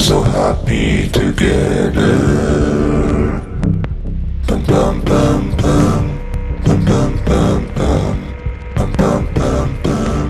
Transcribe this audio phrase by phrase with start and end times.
[0.00, 2.16] so happy together.
[4.46, 6.04] Bum bum bum bum,
[6.64, 8.14] bum bum bum bum,
[8.76, 10.28] bum bum bum bum,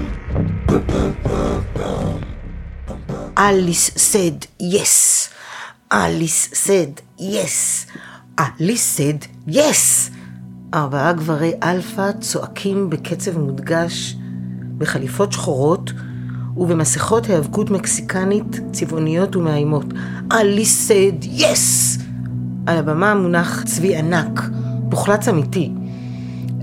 [0.67, 2.21] bum bum bum bum.
[3.37, 4.95] Alice said yes.
[5.91, 7.87] Alice said yes.
[8.37, 10.11] Alice said yes.
[10.75, 14.17] ארבעה גברי אלפא צועקים בקצב מודגש,
[14.79, 15.93] בחליפות שחורות
[16.57, 19.85] ובמסכות היאבקות מקסיקנית, צבעוניות ומאיימות.
[20.31, 22.01] Alice said yes!
[22.67, 24.41] על הבמה מונח צבי ענק,
[24.91, 25.73] מפוחלץ אמיתי.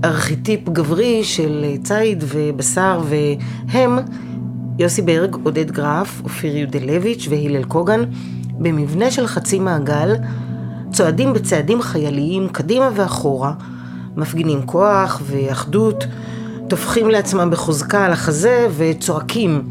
[0.04, 3.98] ארכיטיפ גברי של ציד ובשר והם,
[4.78, 8.00] יוסי ברג, עודד גרף, אופיר יודלביץ' והלל קוגן,
[8.58, 10.14] במבנה של חצי מעגל,
[10.92, 13.52] צועדים בצעדים חייליים קדימה ואחורה,
[14.16, 16.04] מפגינים כוח ואחדות,
[16.68, 19.62] טופחים לעצמם בחוזקה על החזה וצועקים.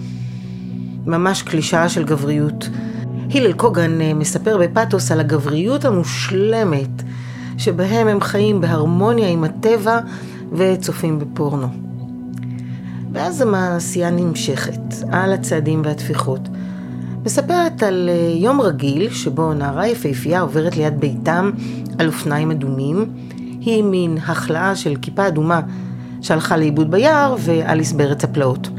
[1.06, 2.70] ממש קלישאה של גבריות.
[3.34, 7.04] הלל קוגן אה, מספר בפתוס על הגבריות המושלמת,
[7.58, 10.00] שבהם הם חיים בהרמוניה עם הטבע
[10.52, 11.68] וצופים בפורנו.
[13.14, 14.82] ואז המעשייה נמשכת,
[15.12, 16.50] על הצעדים והטפיחות.
[17.26, 21.52] מספרת על אה, יום רגיל שבו נערה יפהפייה עוברת ליד ביתם
[22.00, 23.06] על אופניים אדומים.
[23.62, 25.62] היא מין החלאה של כיפה אדומה
[26.22, 28.70] שהלכה לאיבוד ביער ואליס בארץ הפלאות.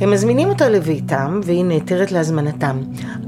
[0.00, 2.78] הם מזמינים אותה לביתם והיא נעתרת להזמנתם.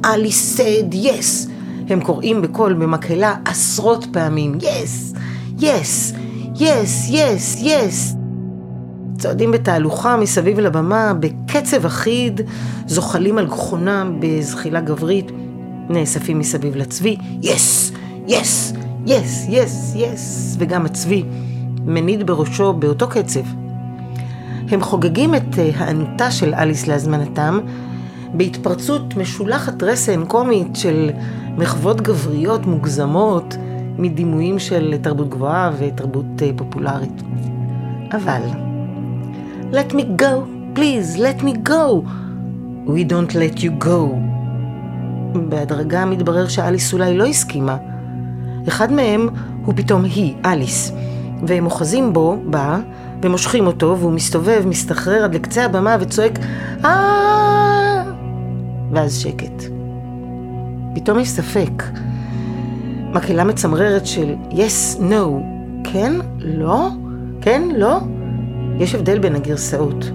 [0.05, 1.51] אליס said yes.
[1.89, 5.17] הם קוראים בקול במקהלה עשרות פעמים yes,
[5.59, 6.15] yes,
[6.57, 8.17] yes, yes, yes.
[9.19, 12.41] צועדים בתהלוכה מסביב לבמה בקצב אחיד,
[12.87, 15.31] זוחלים על גחונם בזחילה גברית,
[15.89, 17.93] נאספים מסביב לצבי, yes,
[18.27, 18.73] yes,
[19.07, 21.25] yes, yes, yes, וגם הצבי
[21.85, 23.41] מניד בראשו באותו קצב.
[24.69, 27.59] הם חוגגים את אה, היענותה של אליס להזמנתם
[28.35, 31.11] בהתפרצות משולחת רסן קומית של
[31.59, 33.57] מחוות גבריות מוגזמות
[33.99, 37.23] מדימויים של תרבות גבוהה ותרבות אה, פופולרית.
[38.13, 38.41] אבל
[39.73, 40.33] Let me go,
[40.75, 42.05] please, let me go.
[42.87, 44.17] We don't let you go.
[45.49, 47.77] בהדרגה מתברר שאליס אולי לא הסכימה.
[48.69, 49.29] אחד מהם
[49.65, 50.93] הוא פתאום היא, אליס,
[51.47, 52.79] והם אוחזים בו, בה,
[53.23, 56.39] ומושכים אותו, והוא מסתובב, מסתחרר עד לקצה הבמה וצועק,
[56.85, 58.03] אה...
[58.93, 59.63] ואז שקט.
[60.95, 61.83] פתאום יש ספק.
[63.13, 65.43] מקהלה מצמררת של yes, no,
[65.85, 66.89] כן, לא,
[67.41, 67.99] כן, לא.
[68.79, 70.11] יש הבדל בין הגרסאות.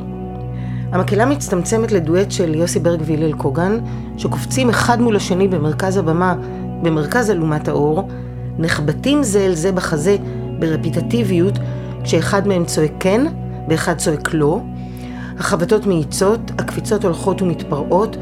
[0.92, 3.80] המקהלה מצטמצמת לדואט של יוסי ברג והלל קוגן,
[4.18, 6.36] שקופצים אחד מול השני במרכז הבמה,
[6.82, 8.10] במרכז אלומת האור,
[8.58, 10.18] נחבטים זה אל זה בחזה
[10.60, 11.60] ברפיטטיביות,
[12.04, 13.26] כשאחד מהם צועק כן
[13.68, 14.62] ואחד צועק לא.
[15.40, 18.18] החבטות מאיצות, הקפיצות הולכות ומתפרעות,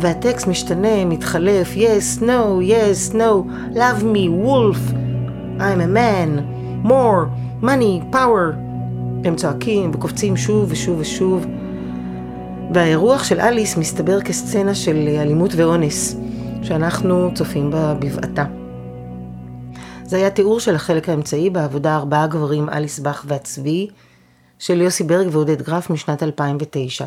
[0.00, 3.44] והטקסט משתנה, מתחלף, yes, no, yes, no,
[3.74, 4.94] love me, wolf,
[5.58, 6.42] I'm a man,
[6.84, 7.28] more,
[7.62, 8.56] money, power.
[9.24, 11.46] הם צועקים וקופצים שוב ושוב ושוב,
[12.74, 16.16] והאירוח של אליס מסתבר כסצנה של אלימות ואונס,
[16.62, 18.44] שאנחנו צופים בה בבעתה.
[20.08, 23.88] זה היה תיאור של החלק האמצעי בעבודה ארבעה גברים, אליס באך והצבי,
[24.58, 27.04] של יוסי ברג ועודד גרף משנת 2009.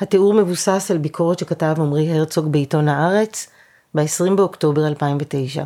[0.00, 3.48] התיאור מבוסס על ביקורת שכתב עמרי הרצוג בעיתון הארץ
[3.94, 5.64] ב-20 באוקטובר 2009.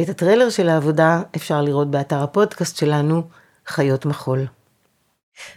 [0.00, 3.22] את הטריילר של העבודה אפשר לראות באתר הפודקאסט שלנו,
[3.66, 4.46] חיות מחול.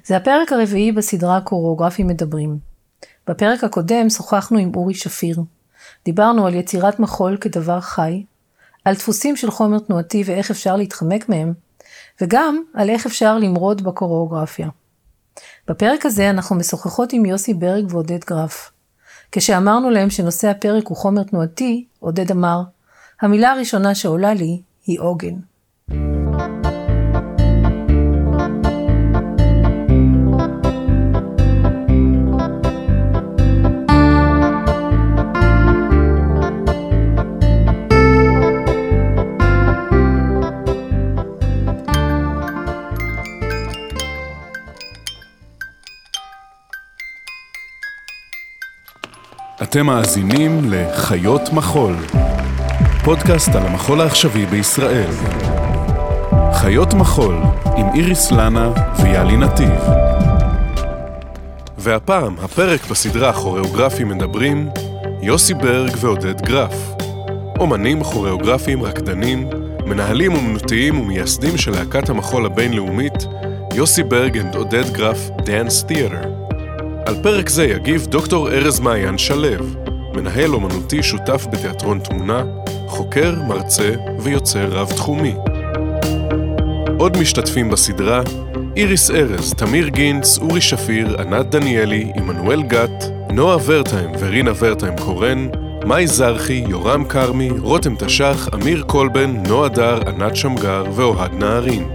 [0.06, 2.58] זה הפרק הרביעי בסדרה קוריאוגרפים מדברים.
[3.28, 5.38] בפרק הקודם שוחחנו עם אורי שפיר.
[6.06, 8.24] דיברנו על יצירת מחול כדבר חי,
[8.86, 11.54] על דפוסים של חומר תנועתי ואיך אפשר להתחמק מהם,
[12.22, 14.70] וגם על איך אפשר למרוד בקוריאוגרפיה.
[15.68, 18.72] בפרק הזה אנחנו משוחחות עם יוסי ברג ועודד גרף.
[19.32, 22.62] כשאמרנו להם שנושא הפרק הוא חומר תנועתי, עודד אמר,
[23.22, 25.36] המילה הראשונה שעולה לי היא עוגן.
[49.74, 51.96] אתם מאזינים לחיות מחול,
[53.04, 55.10] פודקאסט על המחול העכשווי בישראל.
[56.54, 57.36] חיות מחול
[57.78, 58.72] עם איריס לנה
[59.04, 59.80] ויאלי נתיב.
[61.78, 64.70] והפעם, הפרק בסדרה כוריאוגרפים מדברים,
[65.22, 66.94] יוסי ברג ועודד גרף.
[67.60, 69.50] אומנים, כוריאוגרפים, רקדנים,
[69.86, 73.26] מנהלים אומנותיים ומייסדים של להקת המחול הבינלאומית,
[73.74, 76.43] יוסי ברג and עודד גרף דאנס תיאטר.
[77.06, 79.66] על פרק זה יגיב דוקטור ארז מעיין שלו,
[80.14, 82.44] מנהל אומנותי שותף בתיאטרון תמונה,
[82.88, 85.34] חוקר, מרצה ויוצר רב-תחומי.
[86.98, 88.22] עוד משתתפים בסדרה
[88.76, 95.48] איריס ארז, תמיר גינץ, אורי שפיר, ענת דניאלי, עמנואל גת, נועה ורטהיים ורינה ורטהיים קורן,
[95.86, 101.90] מאי זרחי, יורם כרמי, רותם תש"ח, אמיר קולבן, נועה דר, ענת שמגר ואוהד נהרין.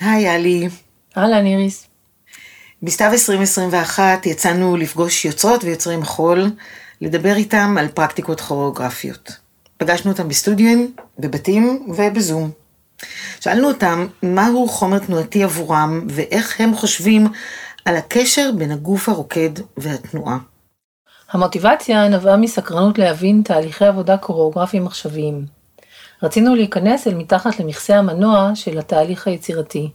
[0.00, 0.68] היי יאלי.
[1.18, 1.86] אהלן איריס.
[2.82, 6.50] בסתיו 2021 יצאנו לפגוש יוצרות ויוצרי מחול,
[7.00, 9.32] לדבר איתם על פרקטיקות כוריאוגרפיות.
[9.76, 12.50] פגשנו אותם בסטודיואים, בבתים ובזום.
[13.40, 17.26] שאלנו אותם מהו חומר תנועתי עבורם ואיך הם חושבים
[17.84, 20.38] על הקשר בין הגוף הרוקד והתנועה.
[21.30, 25.46] המוטיבציה נבעה מסקרנות להבין תהליכי עבודה קוריאוגרפיים עכשוויים.
[26.22, 29.90] רצינו להיכנס אל מתחת למכסה המנוע של התהליך היצירתי.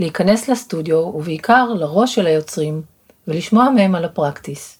[0.00, 2.82] להיכנס לסטודיו ובעיקר לראש של היוצרים
[3.28, 4.78] ולשמוע מהם על הפרקטיס.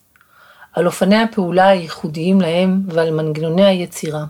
[0.73, 4.25] על אופני הפעולה הייחודיים להם ועל מנגנוני היצירה.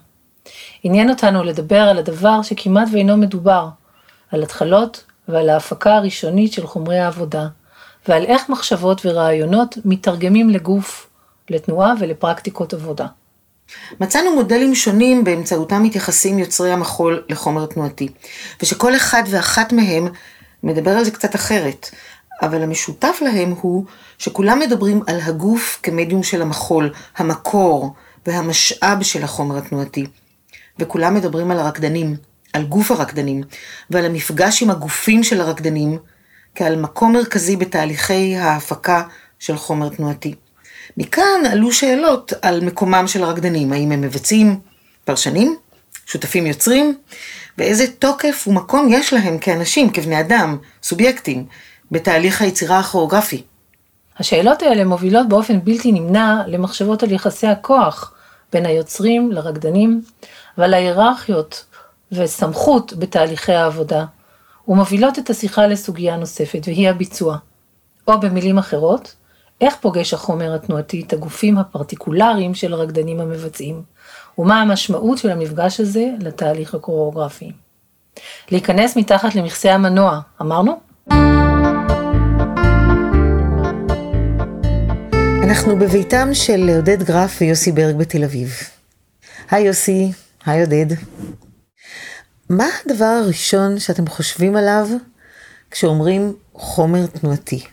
[0.83, 3.69] עניין אותנו לדבר על הדבר שכמעט ואינו מדובר,
[4.31, 7.47] על התחלות ועל ההפקה הראשונית של חומרי העבודה,
[8.09, 11.07] ועל איך מחשבות ורעיונות מתרגמים לגוף,
[11.51, 13.07] לתנועה ולפרקטיקות עבודה.
[14.01, 18.09] מצאנו מודלים שונים באמצעותם מתייחסים יוצרי המחול לחומר תנועתי,
[18.63, 20.09] ושכל אחד ואחת מהם
[20.63, 21.91] מדבר על זה קצת אחרת,
[22.43, 23.85] אבל המשותף להם הוא
[24.19, 27.95] שכולם מדברים על הגוף כמדיום של המחול, המקור
[28.27, 30.07] והמשאב של החומר התנועתי.
[30.79, 32.17] וכולם מדברים על הרקדנים,
[32.53, 33.43] על גוף הרקדנים,
[33.91, 35.99] ועל המפגש עם הגופים של הרקדנים,
[36.55, 39.03] כעל מקום מרכזי בתהליכי ההפקה
[39.39, 40.35] של חומר תנועתי.
[40.97, 44.61] מכאן עלו שאלות על מקומם של הרקדנים, האם הם מבצעים,
[45.05, 45.57] פרשנים,
[46.09, 46.99] שותפים יוצרים,
[47.59, 51.47] ואיזה תוקף ומקום יש להם כאנשים, כבני אדם, סובייקטים,
[51.91, 53.43] בתהליך היצירה הכוריאוגרפי.
[54.19, 58.13] השאלות האלה מובילות באופן בלתי נמנע למחשבות על יחסי הכוח
[58.53, 60.03] בין היוצרים לרקדנים
[60.59, 61.65] ועל ההיררכיות
[62.13, 64.05] וסמכות בתהליכי העבודה,
[64.69, 67.37] ומובילות את השיחה לסוגיה נוספת והיא הביצוע.
[68.09, 69.15] או במילים אחרות,
[69.61, 73.83] איך פוגש החומר התנועתי את הגופים הפרטיקולריים של הרקדנים המבצעים,
[74.39, 77.53] ומה המשמעות של המפגש הזה לתהליך הקוריאוגרפי.
[78.51, 80.81] להיכנס מתחת למכסה המנוע, אמרנו?
[85.45, 88.51] אנחנו בביתם של עודד גרף ויוסי ברג בתל אביב.
[89.51, 90.13] היי יוסי,
[90.47, 90.87] היי עודד.
[92.51, 94.87] מה הדבר הראשון שאתם חושבים עליו
[95.71, 97.65] כשאומרים חומר תנועתי?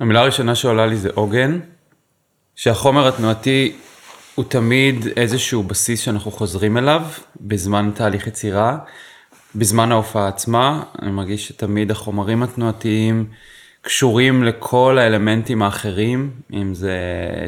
[0.00, 1.60] המילה הראשונה שעולה לי זה עוגן,
[2.56, 3.76] שהחומר התנועתי
[4.40, 7.02] הוא תמיד איזשהו בסיס שאנחנו חוזרים אליו
[7.40, 8.78] בזמן תהליך יצירה,
[9.54, 13.26] בזמן ההופעה עצמה, אני מרגיש שתמיד החומרים התנועתיים
[13.82, 16.96] קשורים לכל האלמנטים האחרים, אם זה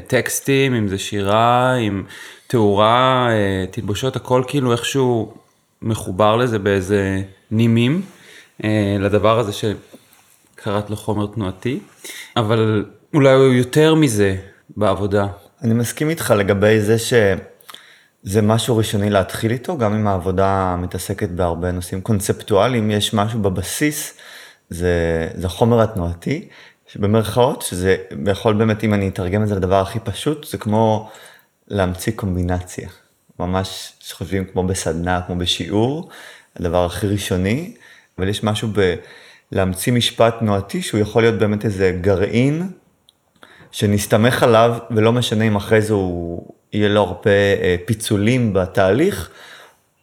[0.06, 2.02] טקסטים, אם זה שירה, אם
[2.46, 5.34] תאורה, אה, תלבושות, הכל כאילו איכשהו
[5.82, 8.02] מחובר לזה באיזה נימים,
[8.64, 11.78] אה, לדבר הזה שקראת לו חומר תנועתי,
[12.36, 14.36] אבל אולי הוא יותר מזה
[14.76, 15.26] בעבודה.
[15.62, 21.72] אני מסכים איתך לגבי זה שזה משהו ראשוני להתחיל איתו, גם אם העבודה מתעסקת בהרבה
[21.72, 24.14] נושאים קונספטואליים, יש משהו בבסיס,
[24.70, 26.48] זה, זה חומר התנועתי,
[26.86, 27.96] שבמרכאות, שזה
[28.30, 31.10] יכול באמת, אם אני אתרגם את זה לדבר הכי פשוט, זה כמו
[31.68, 32.88] להמציא קומבינציה.
[33.38, 36.08] ממש שחושבים כמו בסדנה, כמו בשיעור,
[36.56, 37.74] הדבר הכי ראשוני,
[38.18, 38.68] אבל יש משהו
[39.52, 42.70] בלהמציא משפט תנועתי שהוא יכול להיות באמת איזה גרעין
[43.72, 49.30] שנסתמך עליו, ולא משנה אם אחרי זה הוא יהיה לו הרבה אה, פיצולים בתהליך,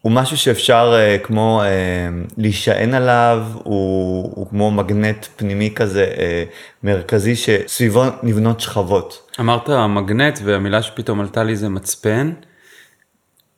[0.02, 1.68] הוא משהו שאפשר אה, כמו אה,
[2.38, 6.06] להישען עליו, הוא, הוא כמו מגנט פנימי כזה
[6.84, 9.32] מרכזי שסביבו נבנות שכבות.
[9.40, 12.32] אמרת מגנט והמילה שפתאום עלתה לי זה מצפן.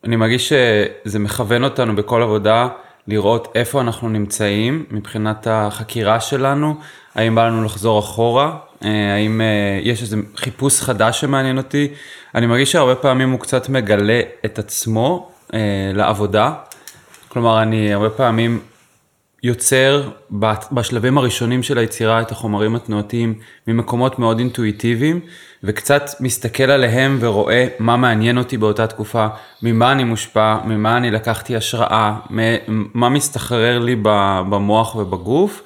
[0.03, 2.67] אני מרגיש שזה מכוון אותנו בכל עבודה
[3.07, 6.75] לראות איפה אנחנו נמצאים מבחינת החקירה שלנו,
[7.15, 11.87] האם בא לנו לחזור אחורה, אה, האם אה, יש איזה חיפוש חדש שמעניין אותי.
[12.35, 15.59] אני מרגיש שהרבה פעמים הוא קצת מגלה את עצמו אה,
[15.93, 16.53] לעבודה.
[17.27, 18.59] כלומר, אני הרבה פעמים
[19.43, 20.09] יוצר
[20.71, 23.33] בשלבים הראשונים של היצירה את החומרים התנועתיים
[23.67, 25.19] ממקומות מאוד אינטואיטיביים,
[25.63, 29.27] וקצת מסתכל עליהם ורואה מה מעניין אותי באותה תקופה,
[29.63, 32.19] ממה אני מושפע, ממה אני לקחתי השראה,
[32.93, 33.95] מה מסתחרר לי
[34.49, 35.61] במוח ובגוף,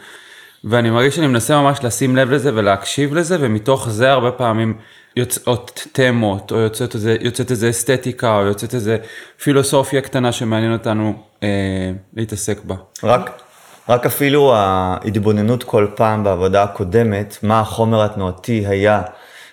[0.66, 4.78] ואני מרגיש שאני מנסה ממש לשים לב לזה ולהקשיב לזה, ומתוך זה הרבה פעמים
[5.16, 8.98] יוצאות תמות, או יוצאת איזה, יוצאת איזה אסתטיקה, או יוצאת איזה
[9.44, 12.76] פילוסופיה קטנה שמעניין אותנו אה, להתעסק בה.
[13.04, 13.42] רק,
[13.90, 19.02] רק אפילו ההתבוננות כל פעם בעבודה הקודמת, מה החומר התנועתי היה,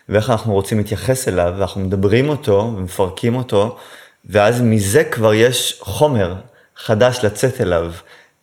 [0.09, 3.76] ואיך אנחנו רוצים להתייחס אליו, ואנחנו מדברים אותו ומפרקים אותו,
[4.25, 6.35] ואז מזה כבר יש חומר
[6.76, 7.92] חדש לצאת אליו.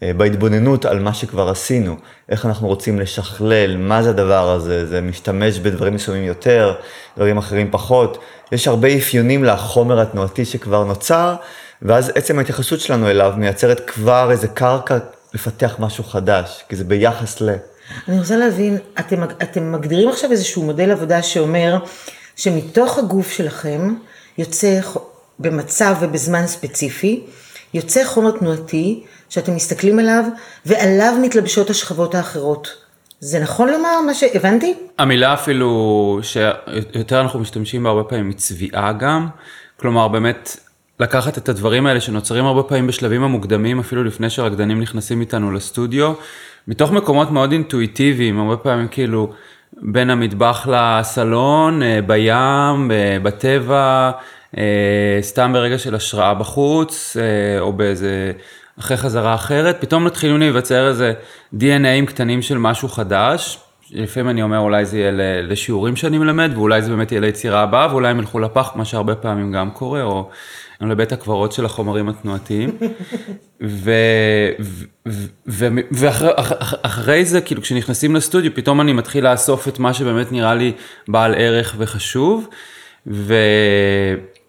[0.03, 1.95] אה, בהתבוננות על מה שכבר עשינו,
[2.29, 6.75] איך אנחנו רוצים לשכלל, מה זה הדבר הזה, זה משתמש בדברים מסוימים יותר,
[7.17, 8.17] דברים אחרים פחות,
[8.51, 11.35] יש הרבה אפיונים לחומר התנועתי שכבר נוצר,
[11.81, 14.97] ואז עצם ההתייחסות שלנו אליו מייצרת כבר איזה קרקע
[15.33, 17.49] לפתח משהו חדש, כי זה ביחס ל...
[18.07, 21.77] אני רוצה להבין, אתם, אתם מגדירים עכשיו איזשהו מודל עבודה שאומר
[22.35, 23.93] שמתוך הגוף שלכם
[24.37, 24.79] יוצא
[25.39, 27.23] במצב ובזמן ספציפי,
[27.73, 30.23] יוצא חומר תנועתי שאתם מסתכלים עליו,
[30.65, 32.67] ועליו מתלבשות השכבות האחרות.
[33.19, 34.73] זה נכון לומר מה שהבנתי?
[34.97, 39.27] המילה אפילו שיותר אנחנו משתמשים בה הרבה פעמים היא צביעה גם,
[39.77, 40.57] כלומר באמת
[40.99, 46.13] לקחת את הדברים האלה שנוצרים הרבה פעמים בשלבים המוקדמים, אפילו לפני שהרקדנים נכנסים איתנו לסטודיו,
[46.67, 49.33] מתוך מקומות מאוד אינטואיטיביים, הרבה פעמים כאילו
[49.73, 54.11] בין המטבח לסלון, אה, בים, אה, בטבע,
[54.57, 57.17] אה, סתם ברגע של השראה בחוץ,
[57.59, 58.31] או באיזה
[58.79, 61.13] אחרי חזרה אחרת, פתאום מתחילים להיווצר איזה
[61.55, 63.59] DNAים קטנים של משהו חדש.
[63.91, 67.87] לפעמים אני אומר אולי זה יהיה לשיעורים שאני מלמד, ואולי זה באמת יהיה ליצירה הבאה,
[67.91, 70.29] ואולי הם ילכו לפח, מה שהרבה פעמים גם קורה, או
[70.81, 72.77] לבית הקברות של החומרים התנועתיים.
[75.91, 80.71] ואחרי זה, כאילו כשנכנסים לסטודיו, פתאום אני מתחיל לאסוף את מה שבאמת נראה לי
[81.07, 82.47] בעל ערך וחשוב.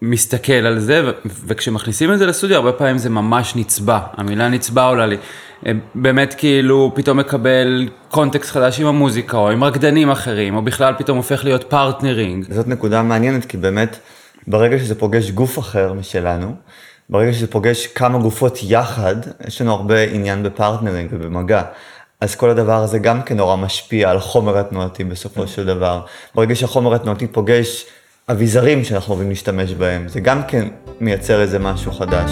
[0.01, 1.01] מסתכל על זה,
[1.45, 5.17] וכשמכניסים את זה לסטודיו, הרבה פעמים זה ממש נצבע, המילה נצבע עולה לי.
[5.65, 10.93] אה, באמת כאילו פתאום מקבל קונטקסט חדש עם המוזיקה, או עם רקדנים אחרים, או בכלל
[10.97, 12.45] פתאום הופך להיות partnering.
[12.49, 13.97] זאת נקודה מעניינת, כי באמת,
[14.47, 16.55] ברגע שזה פוגש גוף אחר משלנו,
[17.09, 19.15] ברגע שזה פוגש כמה גופות יחד,
[19.47, 21.61] יש לנו הרבה עניין ב partnering ובמגע.
[22.21, 26.01] אז כל הדבר הזה גם כן נורא משפיע על חומר התנועתי בסופו של דבר.
[26.35, 27.85] ברגע שהחומר התנועתי פוגש
[28.29, 30.67] אביזרים שאנחנו אוהבים להשתמש בהם, זה גם כן
[30.99, 32.31] מייצר איזה משהו חדש.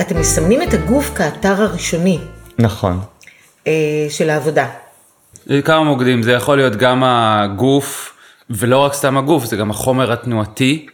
[0.00, 2.18] אתם מסמנים את הגוף כאתר הראשוני.
[2.58, 3.00] נכון.
[3.66, 4.66] אה, של העבודה.
[5.64, 8.15] כמה מוקדים, זה יכול להיות גם הגוף,
[8.50, 10.86] ולא רק סתם הגוף, זה גם החומר התנועתי,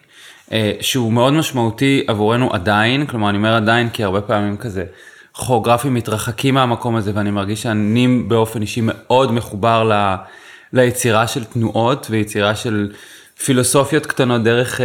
[0.52, 4.84] אה, שהוא מאוד משמעותי עבורנו עדיין, כלומר אני אומר עדיין כי הרבה פעמים כזה
[5.32, 10.14] כוריאוגרפים מתרחקים מהמקום הזה ואני מרגיש שאני באופן אישי מאוד מחובר ל,
[10.72, 12.92] ליצירה של תנועות ויצירה של
[13.44, 14.80] פילוסופיות קטנות דרך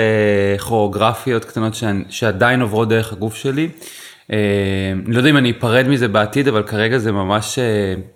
[0.59, 1.74] כוריאוגרפיות אה, קטנות
[2.09, 3.69] שעדיין עוברות דרך הגוף שלי.
[4.29, 7.63] אני אה, לא יודע אם אני אפרד מזה בעתיד, אבל כרגע זה ממש אה,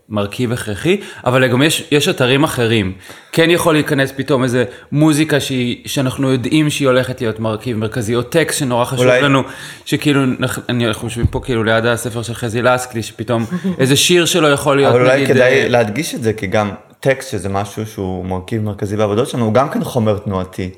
[0.09, 2.93] מרכיב הכרחי, אבל גם יש, יש אתרים אחרים.
[3.31, 8.21] כן יכול להיכנס פתאום איזה מוזיקה שהיא, שאנחנו יודעים שהיא הולכת להיות מרכיב מרכזי, או
[8.21, 9.21] טקסט שנורא חשוב אולי...
[9.21, 9.43] לנו,
[9.85, 10.21] שכאילו,
[10.69, 13.45] אני, אנחנו יושבים פה כאילו ליד הספר של חזי לסקלי, שפתאום
[13.79, 17.31] איזה שיר שלו יכול להיות, אבל אולי כדאי אה, להדגיש את זה, כי גם טקסט,
[17.31, 20.69] שזה משהו שהוא מרכיב מרכזי בעבודות שלנו, הוא גם כן חומר תנועתי.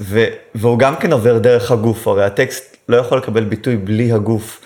[0.00, 4.60] ו, והוא גם כן עובר דרך הגוף, הרי הטקסט לא יכול לקבל ביטוי בלי הגוף.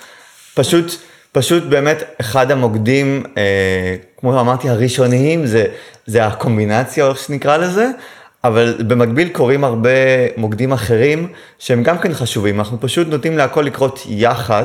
[0.55, 0.93] פשוט,
[1.33, 5.67] פשוט באמת אחד המוקדים, אה, כמו שאמרתי, הראשוניים, זה,
[6.07, 7.91] זה הקומבינציה, או איך שנקרא לזה,
[8.45, 9.91] אבל במקביל קורים הרבה
[10.37, 14.65] מוקדים אחרים שהם גם כן חשובים, אנחנו פשוט נוטים להכל לקרות יחד,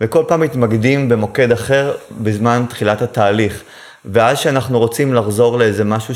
[0.00, 3.62] וכל פעם מתמקדים במוקד אחר בזמן תחילת התהליך.
[4.04, 6.14] ואז שאנחנו רוצים לחזור לאיזה משהו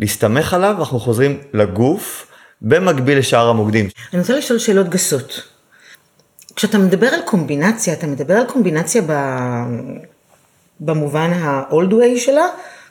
[0.00, 2.26] שלהסתמך עליו, אנחנו חוזרים לגוף,
[2.62, 3.88] במקביל לשאר המוקדים.
[4.12, 5.42] אני רוצה לשאול שאלות גסות.
[6.56, 9.12] כשאתה מדבר על קומבינציה, אתה מדבר על קומבינציה ב...
[10.80, 12.46] במובן ה-old way שלה?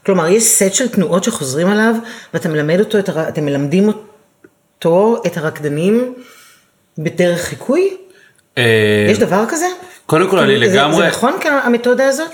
[0.06, 1.96] כלומר, יש סט של תנועות שחוזרים עליו,
[2.34, 3.28] ואתה מלמד אותו, את הר...
[3.30, 6.14] אתם מלמדים אותו, את הרקדנים,
[6.98, 7.98] בדרך חיקוי?
[8.58, 9.66] אה, יש דבר כזה?
[10.06, 10.98] קודם כל, אני לגמרי...
[10.98, 12.32] זה נכון המתודה הזאת?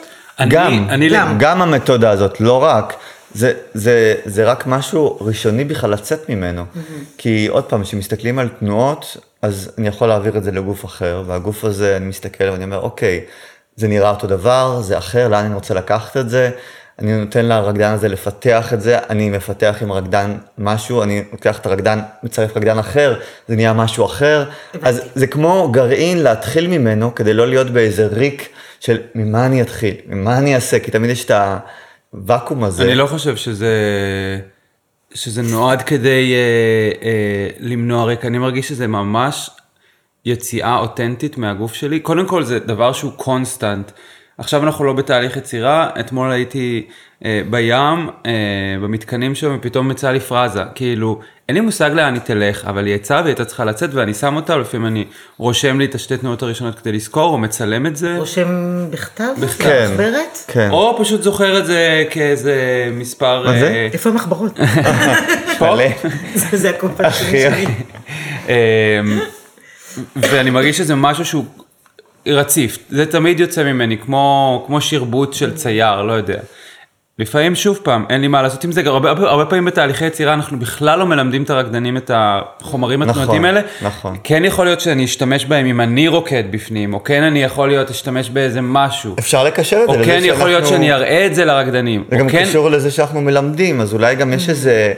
[0.48, 1.38] גם, גם.
[1.39, 2.94] גם המתודה הזאת, לא רק.
[3.34, 6.62] זה, זה, זה רק משהו ראשוני בכלל לצאת ממנו.
[6.62, 6.79] Mm-hmm.
[7.17, 11.64] כי עוד פעם, כשמסתכלים על תנועות, אז אני יכול להעביר את זה לגוף אחר, והגוף
[11.64, 13.22] הזה, אני מסתכל ואני אומר, אוקיי,
[13.75, 16.50] זה נראה אותו דבר, זה אחר, לאן אני רוצה לקחת את זה,
[17.00, 21.66] אני נותן לרקדן הזה לפתח את זה, אני מפתח עם רקדן משהו, אני לוקח את
[21.66, 24.46] הרקדן, מצרף רקדן אחר, זה נהיה משהו אחר.
[24.82, 28.50] אז זה כמו גרעין להתחיל ממנו, כדי לא להיות באיזה ריק
[28.80, 31.32] של ממה אני אתחיל, ממה אני אעשה, כי תמיד יש את
[32.14, 32.84] הוואקום הזה.
[32.84, 33.70] אני לא חושב שזה,
[35.16, 39.50] שזה נועד כדי אה, אה, למנוע ריק, אני מרגיש שזה ממש
[40.26, 42.00] יציאה אותנטית מהגוף שלי.
[42.00, 43.92] קודם כל זה דבר שהוא קונסטנט.
[44.38, 46.88] עכשיו אנחנו לא בתהליך יצירה, אתמול הייתי
[47.26, 48.32] אה, בים, אה,
[48.82, 52.96] במתקנים שם, ופתאום יצאה לי פרזה, כאילו, אין לי מושג לאן היא תלך, אבל היא
[52.96, 55.06] יצאה והיא הייתה צריכה לצאת, ואני שם אותה, לפעמים אני
[55.38, 58.48] רושם לי את השתי תנועות הראשונות כדי לזכור, או מצלם את זה, רושם
[58.90, 59.34] בכתב?
[59.40, 59.64] בכתב.
[59.64, 60.38] כן, מחברת?
[60.48, 60.70] כן.
[60.72, 62.56] או פשוט זוכר את זה כאיזה
[62.92, 63.44] מספר...
[63.46, 63.68] מה זה?
[63.68, 64.60] אה, איפה המחברות?
[65.60, 65.75] פה.
[66.36, 67.66] זה זה הקופה שלי.
[68.48, 68.54] אמ,
[70.16, 71.46] ואני מרגיש שזה משהו שהוא
[72.28, 76.40] רציף, זה תמיד יוצא ממני, כמו, כמו שרבוט של צייר, לא יודע.
[77.20, 80.34] לפעמים שוב פעם, אין לי מה לעשות עם זה, הרבה, הרבה, הרבה פעמים בתהליכי יצירה
[80.34, 83.62] אנחנו בכלל לא מלמדים את הרקדנים את החומרים נכון, התנועתיים האלה.
[83.82, 84.18] נכון.
[84.24, 87.90] כן יכול להיות שאני אשתמש בהם אם אני רוקד בפנים, או כן אני יכול להיות
[87.90, 89.16] אשתמש באיזה משהו.
[89.20, 92.04] אפשר לקשר את או זה לזה כן יכול להיות שאנחנו- שאני אראה את זה לרקדנים.
[92.10, 92.44] זה או גם כן...
[92.44, 94.94] קשור לזה שאנחנו מלמדים, אז אולי גם יש איזה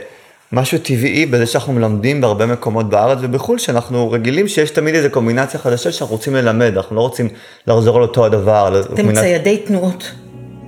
[0.52, 5.60] משהו טבעי בזה שאנחנו מלמדים בהרבה מקומות בארץ ובחו"ל, שאנחנו רגילים שיש תמיד איזה קומבינציה
[5.60, 7.28] חדשה שאנחנו רוצים ללמד, אנחנו לא רוצים
[7.66, 8.80] לחזור על אותו הדבר.
[8.94, 10.12] אתם ציידי תנועות.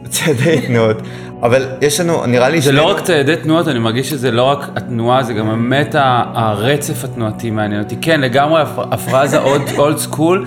[0.08, 0.96] ציידי תנועות,
[1.42, 4.42] אבל יש לנו, נראה לי זה לא שנינו- רק ציידי תנועות, אני מרגיש שזה לא
[4.42, 5.94] רק התנועה, זה גם באמת
[6.34, 7.96] הרצף התנועתי מעניין אותי.
[8.00, 9.38] כן, לגמרי הפ- הפרזה
[9.78, 10.46] אולד סקול.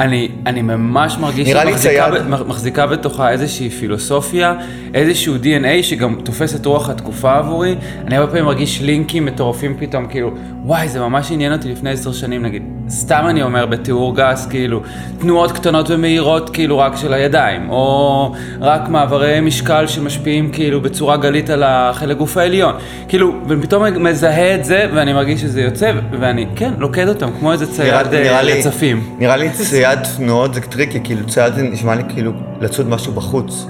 [0.00, 2.22] אני, אני ממש מרגיש נראה לי מחזיקה, צייד.
[2.30, 4.54] ב- מחזיקה בתוכה איזושהי פילוסופיה,
[4.94, 7.74] איזשהו DNA שגם תופס את רוח התקופה עבורי.
[8.06, 10.30] אני הרבה פעמים מרגיש links מטורפים פתאום, כאילו,
[10.66, 14.80] וואי, זה ממש עניין אותי לפני עשר שנים, נגיד, סתם אני אומר בתיאור גס, כאילו,
[15.18, 21.50] תנועות קטנות ומהירות, כאילו, רק של הידיים, או רק מעברי משקל שמשפיעים, כאילו, בצורה גלית
[21.50, 22.74] על החלק גוף העליון.
[23.08, 27.72] כאילו, ופתאום מזהה את זה, ואני מרגיש שזה יוצא, ואני, כן, לוכד אותם, כמו איזה
[27.72, 29.16] צייד אה, רצפים.
[29.18, 33.66] נראה לי צייד תנועות זה טריקי, כאילו צייד זה נשמע לי כאילו לצוד משהו בחוץ.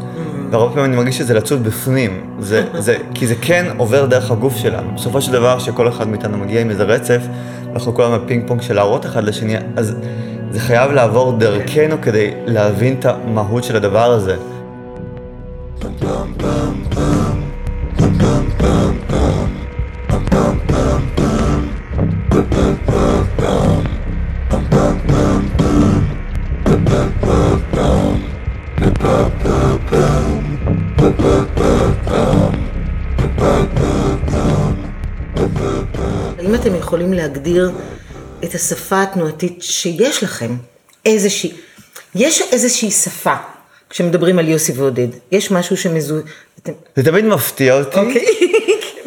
[0.51, 4.57] והרבה פעמים אני מרגיש שזה לצוד בפנים, זה, זה, כי זה כן עובר דרך הגוף
[4.57, 4.95] שלנו.
[4.95, 7.21] בסופו של דבר, שכל אחד מאיתנו מגיע עם איזה רצף,
[7.73, 9.95] אנחנו כל הזמן בפינג פונג של להראות אחד לשני, אז
[10.51, 14.37] זה חייב לעבור דרכנו כדי להבין את המהות של הדבר הזה.
[15.83, 17.24] האם
[37.35, 37.71] להגדיר
[38.45, 40.57] את השפה התנועתית שיש לכם?
[41.05, 41.53] איזושהי,
[42.15, 43.35] יש איזושהי שפה
[43.91, 45.09] כשמדברים על יוסי ועודד.
[45.33, 46.23] יש משהו שמזוהה...
[46.63, 47.99] אתם- זה תמיד מפתיע אותי.
[47.99, 48.25] אוקיי.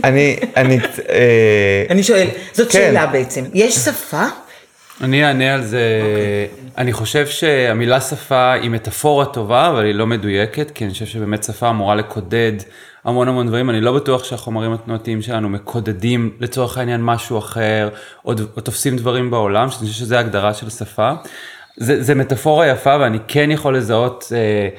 [0.03, 2.79] אני, אני, אה, אני שואל, זאת כן.
[2.79, 3.43] שאלה בעצם.
[3.53, 4.23] יש שפה?
[5.01, 5.81] אני אענה על זה,
[6.77, 11.43] אני חושב שהמילה שפה היא מטאפורה טובה, אבל היא לא מדויקת, כי אני חושב שבאמת
[11.43, 12.53] שפה אמורה לקודד
[13.07, 17.89] המון המון דברים, אני לא בטוח שהחומרים התנועתיים שלנו מקודדים לצורך העניין משהו אחר,
[18.25, 21.11] או, או תופסים דברים בעולם, שאני חושב שזה ההגדרה של שפה.
[21.77, 24.69] זה, זה מטאפורה יפה, ואני כן יכול לזהות אה,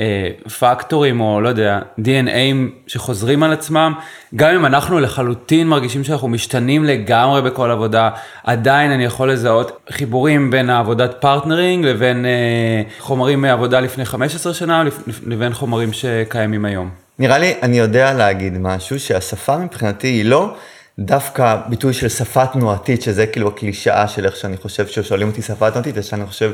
[0.00, 3.92] אה, פקטורים, או לא יודע, DNA ים שחוזרים על עצמם,
[4.36, 8.10] גם אם אנחנו לחלוטין מרגישים שאנחנו משתנים לגמרי בכל עבודה,
[8.44, 14.84] עדיין אני יכול לזהות חיבורים בין העבודת partnering לבין אה, חומרים מעבודה לפני 15 שנה,
[15.26, 17.07] לבין חומרים שקיימים היום.
[17.18, 20.54] נראה לי, אני יודע להגיד משהו, שהשפה מבחינתי היא לא
[20.98, 25.70] דווקא ביטוי של שפה תנועתית, שזה כאילו הקלישאה של איך שאני חושב ששואלים אותי שפה
[25.70, 26.52] תנועתית, אז שאני חושב,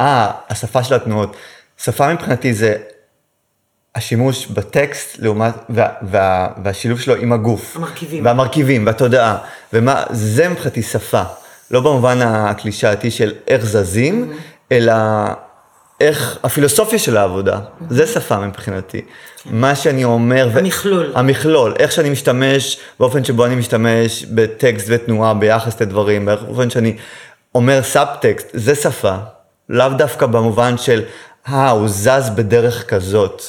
[0.00, 1.36] אה, השפה של התנועות.
[1.78, 2.76] שפה מבחינתי זה
[3.94, 7.76] השימוש בטקסט לעומת, וה, וה, והשילוב שלו עם הגוף.
[7.76, 8.24] המרכיבים.
[8.24, 9.38] והמרכיבים, והתודעה.
[9.72, 11.22] ומה, זה מבחינתי שפה.
[11.70, 14.32] לא במובן הקלישאתי של איך זזים,
[14.72, 14.94] אלא
[16.00, 17.60] איך הפילוסופיה של העבודה.
[17.90, 19.00] זה שפה מבחינתי.
[19.50, 20.48] מה שאני אומר...
[20.52, 21.12] ו- המכלול.
[21.14, 26.96] המכלול, איך שאני משתמש, באופן שבו אני משתמש בטקסט ותנועה ביחס לדברים, באופן שאני
[27.54, 29.14] אומר סאבטקסט, זה שפה.
[29.68, 31.02] לאו דווקא במובן של,
[31.48, 33.42] אה, הוא זז בדרך כזאת.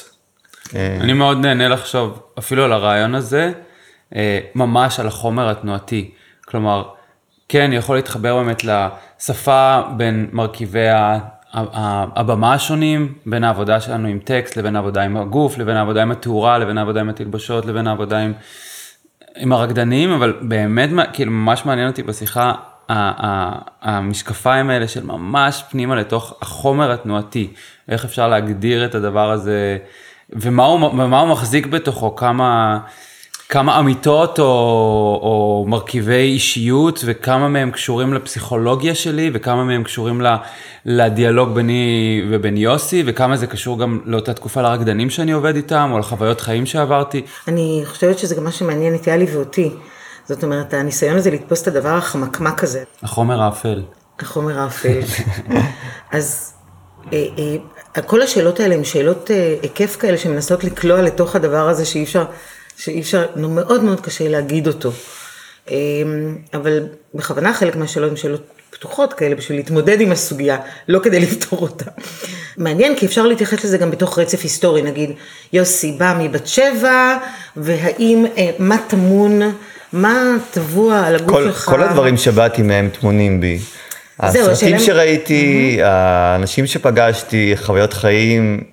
[0.75, 3.51] אה, אני מאוד נהנה לחשוב אפילו על הרעיון הזה,
[4.15, 6.11] אה, ממש על החומר התנועתי.
[6.47, 6.83] כלומר,
[7.49, 11.19] כן, אני יכול להתחבר באמת לשפה בין מרכיבי ה-
[11.53, 16.57] הבמה השונים, בין העבודה שלנו עם טקסט, לבין העבודה עם הגוף, לבין העבודה עם התאורה,
[16.57, 18.33] לבין העבודה עם התלבשות, לבין העבודה עם,
[19.37, 22.53] עם הרקדנים, אבל באמת, כאילו, ממש מעניין אותי בשיחה
[23.81, 27.53] המשקפיים האלה של ממש פנימה לתוך החומר התנועתי,
[27.89, 29.77] איך אפשר להגדיר את הדבר הזה,
[30.29, 32.79] ומה הוא, ומה הוא מחזיק בתוכו, כמה,
[33.51, 34.45] כמה אמיתות או,
[35.21, 40.35] או מרכיבי אישיות, וכמה מהם קשורים לפסיכולוגיה שלי, וכמה מהם קשורים ל,
[40.85, 45.99] לדיאלוג ביני ובין יוסי, וכמה זה קשור גם לאותה תקופה לרקדנים שאני עובד איתם, או
[45.99, 47.21] לחוויות חיים שעברתי.
[47.47, 49.71] אני חושבת שזה גם מה שמעניין את יאלי ואותי.
[50.25, 53.83] זאת אומרת, הניסיון הזה לתפוס את הדבר החמקמק הזה, החומר האפל.
[54.19, 54.99] החומר האפל.
[56.11, 56.53] אז
[57.13, 57.25] אה,
[57.97, 62.03] אה, כל השאלות האלה הן שאלות אה, היקף כאלה שמנסות לקלוע לתוך הדבר הזה שאי
[62.03, 62.25] אפשר,
[62.79, 64.91] שאי אפשר, נו, מאוד מאוד קשה להגיד אותו.
[65.71, 65.75] אה,
[66.53, 66.79] אבל
[67.13, 71.85] בכוונה חלק מהשאלות הן שאלות פתוחות כאלה בשביל להתמודד עם הסוגיה, לא כדי לפתור אותה.
[72.57, 75.11] מעניין כי אפשר להתייחס לזה גם בתוך רצף היסטורי, נגיד
[75.53, 77.17] יוסי בא מבת שבע,
[77.57, 79.41] והאם, אה, מה טמון,
[79.93, 80.19] מה
[80.51, 81.65] טבוע על הגוף כל, שלך.
[81.65, 83.59] כל הדברים שבאתי מהם טמונים בי.
[84.19, 88.63] הסרטים השאלה- שראיתי, האנשים שפגשתי, חוויות חיים,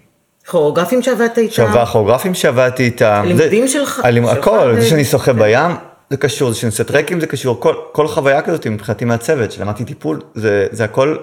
[0.51, 1.63] כוריאוגרפים שעבדת איתם.
[1.63, 3.23] עכשיו הכוריאוגרפים שעבדתי איתם.
[3.25, 5.71] הלימודים זה- שלך- הלימ- הכל, זה שאני שוחה בים,
[6.11, 9.85] זה קשור, זה שאני עושה טרקים זה קשור, כל, כל חוויה כזאת מבחינתי מהצוות, שלמדתי
[9.85, 11.17] טיפול, זה, זה הכל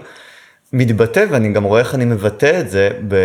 [0.74, 3.16] מתבטא ואני גם רואה איך אני מבטא את זה, ב,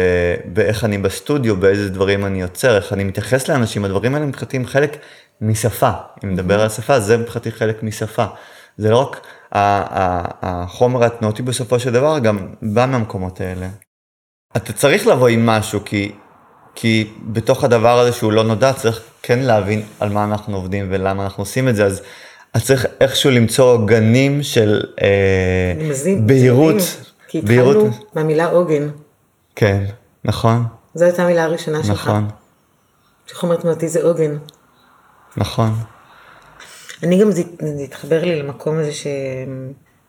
[0.44, 4.66] באיך אני בסטודיו, באיזה דברים אני יוצר, איך אני מתייחס לאנשים, הדברים האלה מבחינתי הם
[4.66, 4.96] חלק
[5.40, 5.90] משפה,
[6.24, 8.24] אם נדבר על שפה, זה מבחינתי חלק משפה.
[8.78, 9.20] זה לא רק
[9.52, 13.66] החומר התנועתי בסופו של דבר, גם בא מהמקומות האלה.
[14.56, 16.12] אתה צריך לבוא עם משהו, כי,
[16.74, 21.24] כי בתוך הדבר הזה שהוא לא נודע, צריך כן להבין על מה אנחנו עובדים ולמה
[21.24, 22.02] אנחנו עושים את זה, אז
[22.50, 26.76] אתה צריך איכשהו למצוא גנים של אה, מזין- בהירות.
[27.28, 28.88] כי התחלנו בהירות, מהמילה עוגן.
[29.56, 29.84] כן,
[30.24, 31.90] נכון, זו הייתה המילה הראשונה שלך.
[32.08, 32.28] נכון,
[33.26, 34.36] שחומר תנועתי זה עוגן.
[35.36, 35.70] נכון.
[37.02, 37.42] אני גם, זה
[37.76, 39.06] זה התחבר לי למקום הזה ש...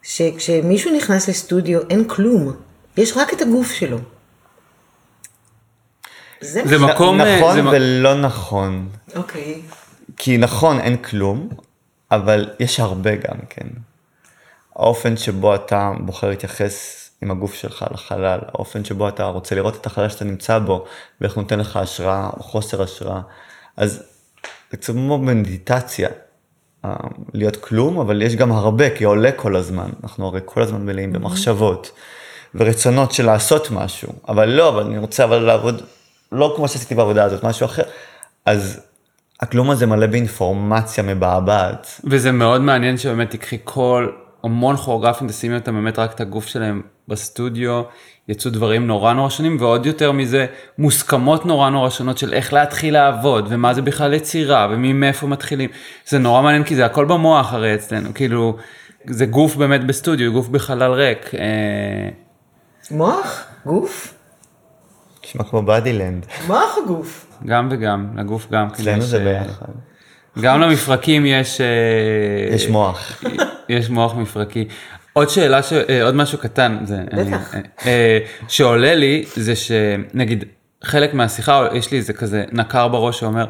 [0.03, 2.53] שכשמישהו נכנס לסטודיו אין כלום,
[2.97, 3.97] יש רק את הגוף שלו.
[6.41, 7.21] זה זה מה מקום...
[7.21, 8.89] אה, נכון זה ולא נכון.
[9.15, 9.61] אוקיי.
[10.17, 11.49] כי נכון, אין כלום,
[12.11, 13.67] אבל יש הרבה גם כן.
[14.75, 19.85] האופן שבו אתה בוחר להתייחס עם הגוף שלך לחלל, האופן שבו אתה רוצה לראות את
[19.85, 20.85] החלל שאתה נמצא בו,
[21.21, 23.21] ואיך הוא נותן לך השראה או חוסר השראה.
[23.77, 24.03] אז
[24.71, 26.09] זה קצת כמו במדיטציה,
[26.85, 26.95] אה,
[27.33, 29.89] להיות כלום, אבל יש גם הרבה, כי עולה כל הזמן.
[30.03, 31.91] אנחנו הרי כל הזמן מלאים במחשבות
[32.55, 35.81] ורצונות של לעשות משהו, אבל לא, אבל אני רוצה אבל לעבוד,
[36.31, 37.83] לא כמו שעשיתי בעבודה הזאת, משהו אחר.
[38.45, 38.81] אז
[39.39, 42.01] הכלום הזה מלא באינפורמציה מבעבעת.
[42.03, 44.09] וזה מאוד מעניין שבאמת תיקחי כל,
[44.43, 47.81] המון כוריאוגרפים, תשימי אותם באמת רק את הגוף שלהם בסטודיו,
[48.27, 50.45] יצאו דברים נורא נורא שונים, ועוד יותר מזה,
[50.77, 55.69] מוסכמות נורא נורא שונות של איך להתחיל לעבוד, ומה זה בכלל יצירה, ומאיפה מתחילים.
[56.07, 58.57] זה נורא מעניין כי זה הכל במוח הרי אצלנו, כאילו,
[59.05, 61.35] זה גוף באמת בסטודיו, גוף בחלל ריק.
[61.35, 62.09] אה,
[62.91, 63.45] מוח?
[63.65, 64.18] גוף?
[65.29, 66.25] נשמע כמו בדילנד.
[66.47, 67.25] מוח או גוף?
[67.45, 68.67] גם וגם, לגוף גם.
[68.67, 69.65] אצלנו זה אה, ביחד.
[70.41, 71.61] גם למפרקים יש...
[71.61, 73.23] אה, יש מוח.
[73.69, 74.67] יש מוח מפרקי.
[75.13, 75.73] עוד שאלה, ש...
[75.73, 77.53] אה, עוד משהו קטן, זה, בטח.
[77.53, 77.89] אני,
[78.47, 80.43] שעולה לי זה שנגיד
[80.83, 83.45] חלק מהשיחה יש לי איזה כזה נקר בראש שאומר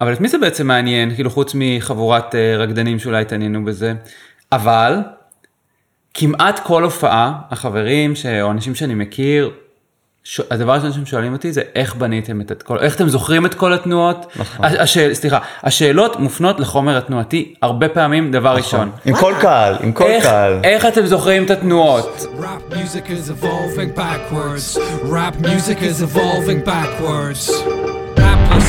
[0.00, 3.94] אבל את מי זה בעצם מעניין כאילו חוץ מחבורת רקדנים שאולי התעניינו בזה
[4.52, 4.96] אבל
[6.14, 8.26] כמעט כל הופעה החברים ש...
[8.26, 9.50] או אנשים שאני מכיר
[10.24, 10.40] ש...
[10.50, 13.72] הדבר הראשון שהם שואלים אותי זה איך בניתם את כל, איך אתם זוכרים את כל
[13.72, 14.64] התנועות, נכון.
[14.64, 14.74] הש...
[14.74, 14.98] הש...
[15.12, 18.90] סליחה, השאלות מופנות לחומר התנועתי הרבה פעמים דבר ראשון.
[19.04, 20.60] עם כל קהל, עם כל איך, קהל.
[20.64, 22.26] איך אתם זוכרים את התנועות?
[22.40, 23.08] Rap music
[25.80, 27.99] is evolving backwards.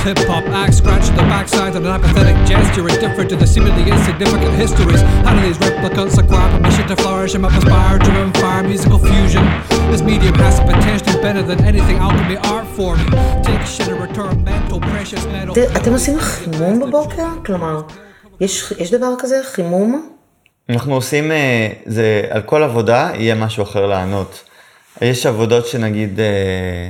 [0.04, 4.54] Hip hop acts scratch the backside of an apathetic gesture indifferent to the seemingly insignificant
[4.64, 5.02] histories.
[5.26, 9.44] How do these replicants acquire permission to flourish and aspire to inspire musical fusion?
[9.92, 13.00] This medium has the potential better than anything alchemy art form.
[13.46, 15.54] Take shit and return mental precious metal.
[15.76, 17.28] אתם עושים חימום בבוקר?
[17.46, 17.82] כלומר,
[18.40, 19.42] יש יש דבר כזה?
[19.44, 20.10] חימום?
[20.70, 24.44] אנחנו עושים, אה, זה, על כל עבודה יהיה משהו אחר לענות.
[25.02, 26.90] יש עבודות שנגיד, אה, אה,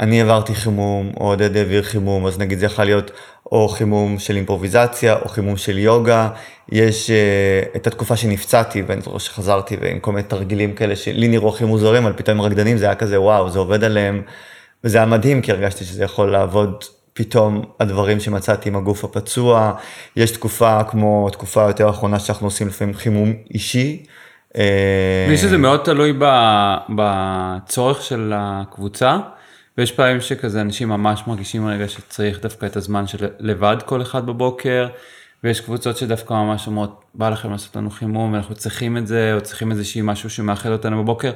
[0.00, 3.10] אני העברתי חימום, או עודד העביר חימום, אז נגיד זה יכול להיות
[3.52, 6.28] או חימום של אימפרוביזציה, או חימום של יוגה.
[6.72, 11.48] יש אה, את התקופה שנפצעתי, ואני זוכר שחזרתי, ועם כל מיני תרגילים כאלה שלי נראו
[11.48, 14.22] הכי מוזרים, אבל פתאום רקדנים זה היה כזה, וואו, זה עובד עליהם.
[14.84, 19.72] וזה היה מדהים, כי הרגשתי שזה יכול לעבוד פתאום הדברים שמצאתי עם הגוף הפצוע.
[20.16, 24.06] יש תקופה כמו תקופה יותר אחרונה שאנחנו עושים לפעמים חימום אישי.
[24.56, 26.12] אה, אני חושב שזה מאוד תלוי
[26.88, 29.18] בצורך של הקבוצה,
[29.78, 34.26] ויש פעמים שכזה אנשים ממש מרגישים רגע שצריך דווקא את הזמן של לבד כל אחד
[34.26, 34.88] בבוקר,
[35.44, 39.40] ויש קבוצות שדווקא ממש אומרות, בא לכם לעשות לנו חימום, ואנחנו צריכים את זה, או
[39.40, 41.30] צריכים איזושהי משהו שמאחד אותנו בבוקר.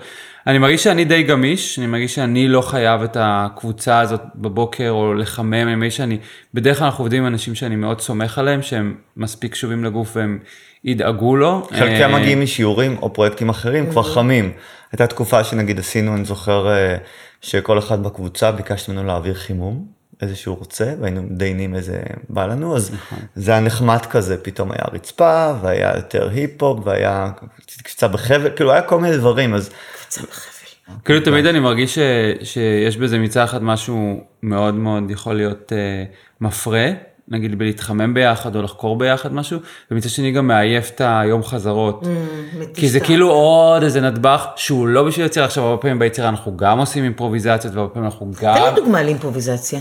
[0.47, 5.15] אני מרגיש שאני די גמיש, אני מרגיש שאני לא חייב את הקבוצה הזאת בבוקר, או
[5.15, 6.19] לחמם, אני מרגיש שאני,
[6.55, 10.39] בדרך כלל אנחנו עובדים עם אנשים שאני מאוד סומך עליהם, שהם מספיק קשובים לגוף והם
[10.85, 11.67] ידאגו לו.
[11.71, 14.53] חלקם אה, מגיעים משיעורים או פרויקטים אחרים, כבר חמים.
[14.93, 16.97] הייתה תקופה שנגיד עשינו, אני זוכר אה,
[17.41, 19.87] שכל אחד בקבוצה ביקשנו ממנו להעביר חימום,
[20.23, 22.91] איזה שהוא רוצה, והיינו דיינים איזה בא לנו, אז
[23.35, 27.31] זה היה נחמד כזה, פתאום היה רצפה, והיה יותר היפ-הופ, והיה
[27.83, 29.71] קצת בחבל, כאילו היה כל מיני דברים, אז
[30.07, 30.55] קצת בחבל.
[31.05, 31.99] כאילו תמיד אני מרגיש ש,
[32.43, 36.05] שיש בזה מצד אחד משהו מאוד מאוד יכול להיות אה,
[36.41, 36.87] מפרה,
[37.29, 39.61] נגיד בלהתחמם ביחד או לחקור ביחד משהו,
[39.91, 42.07] ומצד שני גם מעייף את היום חזרות.
[42.75, 46.57] כי זה כאילו עוד איזה נדבך שהוא לא בשביל יצירה, עכשיו הרבה פעמים ביצירה אנחנו
[46.57, 48.55] גם עושים אימפרוביזציות והרבה פעמים אנחנו גם...
[48.55, 49.81] תן לי דוגמה לאימפרוביזציה.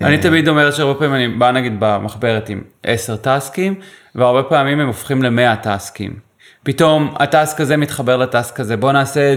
[0.00, 3.74] אני תמיד אומר שהרבה פעמים אני בא נגיד במחברת עם 10 טסקים,
[4.14, 6.30] והרבה פעמים הם הופכים ל-100 טסקים.
[6.62, 9.34] פתאום הטסק הזה מתחבר לטסק הזה, בוא נעשה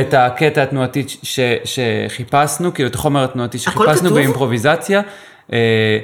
[0.00, 4.14] את הקטע התנועתי ש, שחיפשנו, כאילו את החומר התנועתי שחיפשנו כתוב?
[4.14, 5.00] באימפרוביזציה.
[5.52, 5.98] אה,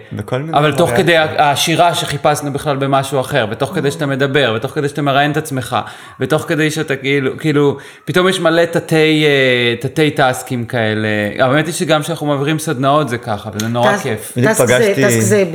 [0.53, 0.91] אבל תוך.
[0.91, 5.37] כדי השירה שחיפשנו בכלל במשהו אחר, ותוך כדי שאתה מדבר, ותוך כדי שאתה מראיין את
[5.37, 5.77] עצמך,
[6.21, 11.09] ותוך כדי שאתה כאילו, כאילו, פתאום יש מלא תתי, אה, תתי טסקים כאלה.
[11.39, 14.33] האמת היא שגם כשאנחנו מעבירים סדנאות זה ככה, וזה נורא כיף.
[14.45, 14.67] טסק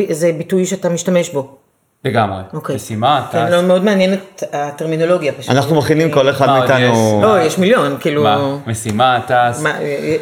[0.10, 1.61] זה ביטוי שאתה משתמש בו.
[2.06, 2.42] לגמרי.
[2.54, 2.76] אוקיי.
[2.76, 3.52] משימה, כן, טס.
[3.52, 5.52] לא, מאוד מעניינת הטרמינולוגיה פשוט.
[5.52, 8.24] אנחנו מכינים כל אחד מה מאיתנו, לא, יש מיליון, כאילו...
[8.24, 8.58] מה?
[8.68, 9.62] משימה, טס.
[9.62, 9.74] מה,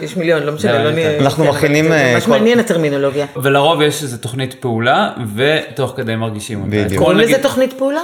[0.02, 1.20] יש מיליון, לא משנה, לא אני נהיה...
[1.20, 3.26] אנחנו כן, מכינים, זה אה, ממש כל- מעניין הטרמינולוגיה.
[3.44, 6.70] ולרוב יש איזו תוכנית פעולה, ותוך כדי מרגישים אותה.
[6.72, 7.04] בדיוק.
[7.04, 8.02] קוראים לזה תוכנית פעולה?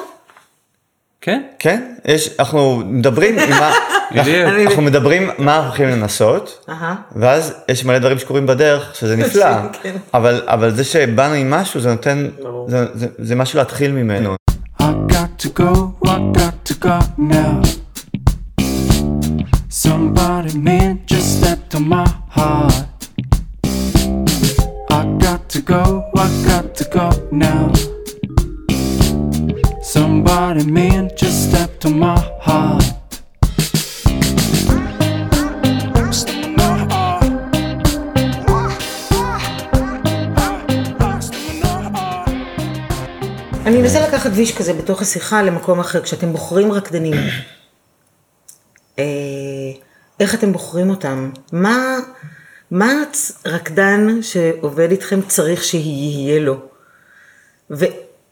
[1.26, 1.42] כן?
[1.60, 3.72] כן, יש, אנחנו מדברים עם מה.
[4.12, 4.32] אנחנו-
[4.68, 6.70] אנחנו מדברים מה אנחנו הולכים לנסות.
[7.16, 9.46] ואז יש מלא דברים שקורים בדרך, שזה נפלא,
[9.84, 9.96] כן.
[10.14, 12.28] אבל, אבל זה שבאנו עם משהו, זה נותן,
[12.68, 14.36] זה, זה, זה משהו להתחיל ממנו.
[14.82, 17.62] I got to go, I got to go now.
[19.84, 22.08] Somebody man just stepped on my
[22.38, 22.86] heart.
[25.00, 25.84] I got to go,
[26.24, 27.95] I got to go now.
[29.96, 32.84] Somebody man just stepped on my heart.
[43.66, 47.14] אני אנסה לקחת ויש כזה בתוך השיחה למקום אחר, כשאתם בוחרים רקדנים.
[49.00, 49.04] אה,
[50.20, 51.32] איך אתם בוחרים אותם?
[51.52, 51.98] מה,
[52.72, 52.94] מה
[53.46, 56.60] רקדן שעובד איתכם צריך שיהיה לו?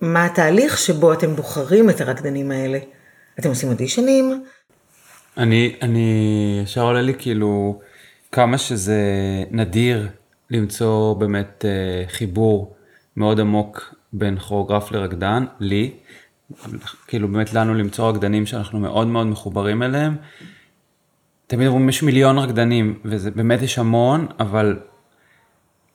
[0.03, 2.79] ומה התהליך שבו אתם בוחרים את הרקדנים האלה?
[3.39, 4.43] אתם עושים אודישנים?
[5.37, 7.79] אני, אני, ישר עולה לי כאילו
[8.31, 9.01] כמה שזה
[9.51, 10.07] נדיר
[10.49, 12.75] למצוא באמת אה, חיבור
[13.17, 15.91] מאוד עמוק בין כוריאוגרף לרקדן, לי,
[17.07, 20.15] כאילו באמת לנו למצוא רקדנים שאנחנו מאוד מאוד מחוברים אליהם.
[21.47, 24.79] תמיד אומרים יש מיליון רקדנים, וזה באמת יש המון, אבל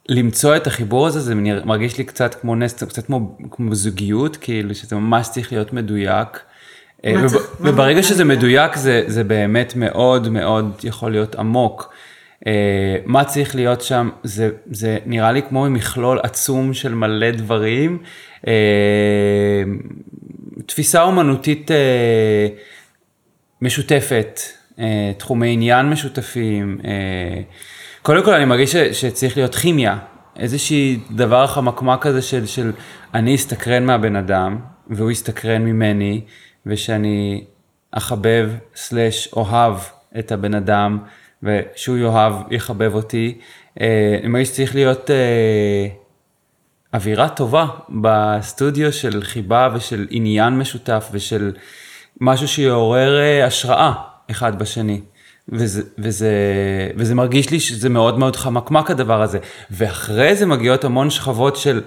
[0.09, 4.75] למצוא את החיבור הזה, זה מרגיש לי קצת כמו נס, קצת כמו, כמו זוגיות, כאילו
[4.75, 6.41] שזה ממש צריך להיות מדויק.
[7.05, 7.15] אה,
[7.61, 8.77] וברגע שזה מדויק?
[8.77, 11.93] זה, זה באמת מאוד מאוד יכול להיות עמוק.
[12.47, 17.99] אה, מה צריך להיות שם, זה, זה נראה לי כמו מכלול עצום של מלא דברים.
[18.47, 18.53] אה,
[20.67, 21.71] תפיסה אומנותית
[23.63, 24.41] משותפת,
[25.19, 26.79] תחומי עניין משותפים.
[28.09, 29.99] קודם כל אני מרגיש ש, שצריך להיות כימיה,
[30.37, 32.73] איזושהי דבר חמקמק כזה של, של
[33.15, 34.59] אני אסתקרן מהבן אדם
[34.91, 36.21] והוא יסתקרן ממני
[36.67, 37.45] ושאני
[37.91, 39.75] אחבב סלש אוהב
[40.19, 40.99] את הבן אדם
[41.43, 43.39] ושהוא יאהב יחבב אותי.
[43.81, 45.87] אה, אני מרגיש שצריך להיות אה,
[46.95, 51.53] אווירה טובה בסטודיו של חיבה ושל עניין משותף ושל
[52.21, 53.93] משהו שיעורר אה, השראה
[54.31, 55.01] אחד בשני.
[55.53, 56.31] וזה, וזה,
[56.97, 59.39] וזה מרגיש לי שזה מאוד מאוד חמקמק הדבר הזה.
[59.71, 61.83] ואחרי זה מגיעות המון שכבות של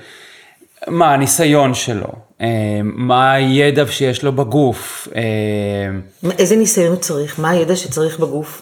[0.87, 2.07] מה הניסיון שלו,
[2.41, 2.47] אה,
[2.83, 5.07] מה הידע שיש לו בגוף.
[5.15, 7.39] אה, איזה ניסיון הוא צריך?
[7.39, 8.61] מה הידע שצריך בגוף?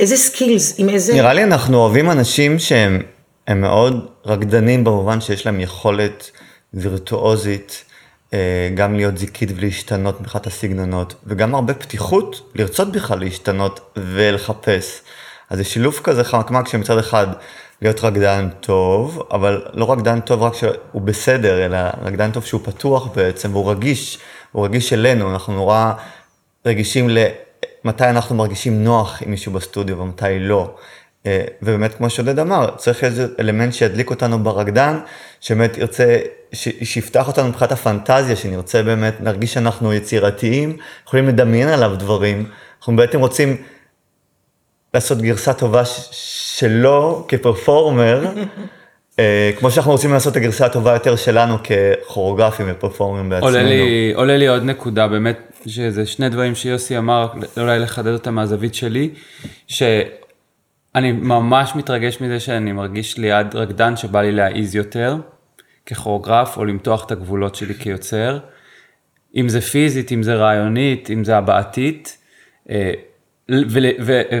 [0.00, 0.74] איזה skills?
[0.78, 1.14] עם איזה...
[1.14, 3.02] נראה לי אנחנו אוהבים אנשים שהם
[3.48, 6.30] הם מאוד רקדנים במובן שיש להם יכולת
[6.74, 7.84] וירטואוזית,
[8.74, 15.00] גם להיות זיקית ולהשתנות מבחינת הסגנונות, וגם הרבה פתיחות לרצות בכלל להשתנות ולחפש.
[15.50, 17.26] אז זה שילוב כזה חמקמק שמצד אחד
[17.82, 23.06] להיות רקדן טוב, אבל לא רקדן טוב רק שהוא בסדר, אלא רקדן טוב שהוא פתוח
[23.06, 24.18] בעצם, והוא רגיש,
[24.52, 25.92] הוא רגיש אלינו, אנחנו נורא
[26.66, 27.18] רגישים ל...
[27.84, 30.74] מתי אנחנו מרגישים נוח עם מישהו בסטודיו ומתי לא.
[31.26, 34.98] אה, ובאמת, כמו שעודד אמר, צריך איזה אלמנט שידליק אותנו ברקדן,
[35.40, 36.18] שבאמת ירצה,
[36.52, 42.46] ש- שיפתח אותנו מבחינת הפנטזיה, שנרצה באמת, נרגיש שאנחנו יצירתיים, יכולים לדמיין עליו דברים.
[42.78, 43.56] אנחנו בעצם רוצים
[44.94, 46.08] לעשות גרסה טובה ש-
[46.58, 48.26] שלו כפרפורמר,
[49.18, 53.46] אה, כמו שאנחנו רוצים לעשות את הגרסה הטובה יותר שלנו ככוריאוגרפים ופרפורמרים בעצמנו.
[53.50, 58.34] עולה לי, עולה לי עוד נקודה, באמת, שזה שני דברים שיוסי אמר, אולי לחדד אותם
[58.34, 59.10] מהזווית שלי,
[59.68, 65.16] שאני ממש מתרגש מזה שאני מרגיש ליד רקדן שבא לי להעיז יותר,
[65.90, 68.38] ככוריאוגרף, או למתוח את הגבולות שלי כיוצר,
[69.36, 72.18] אם זה פיזית, אם זה רעיונית, אם זה הבעתית,
[72.70, 72.92] אה,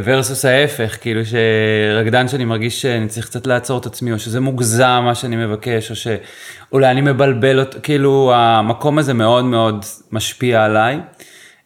[0.04, 5.02] ורסוס ההפך, כאילו שרקדן שאני מרגיש שאני צריך קצת לעצור את עצמי, או שזה מוגזם
[5.04, 11.00] מה שאני מבקש, או שאולי אני מבלבל כאילו המקום הזה מאוד מאוד משפיע עליי.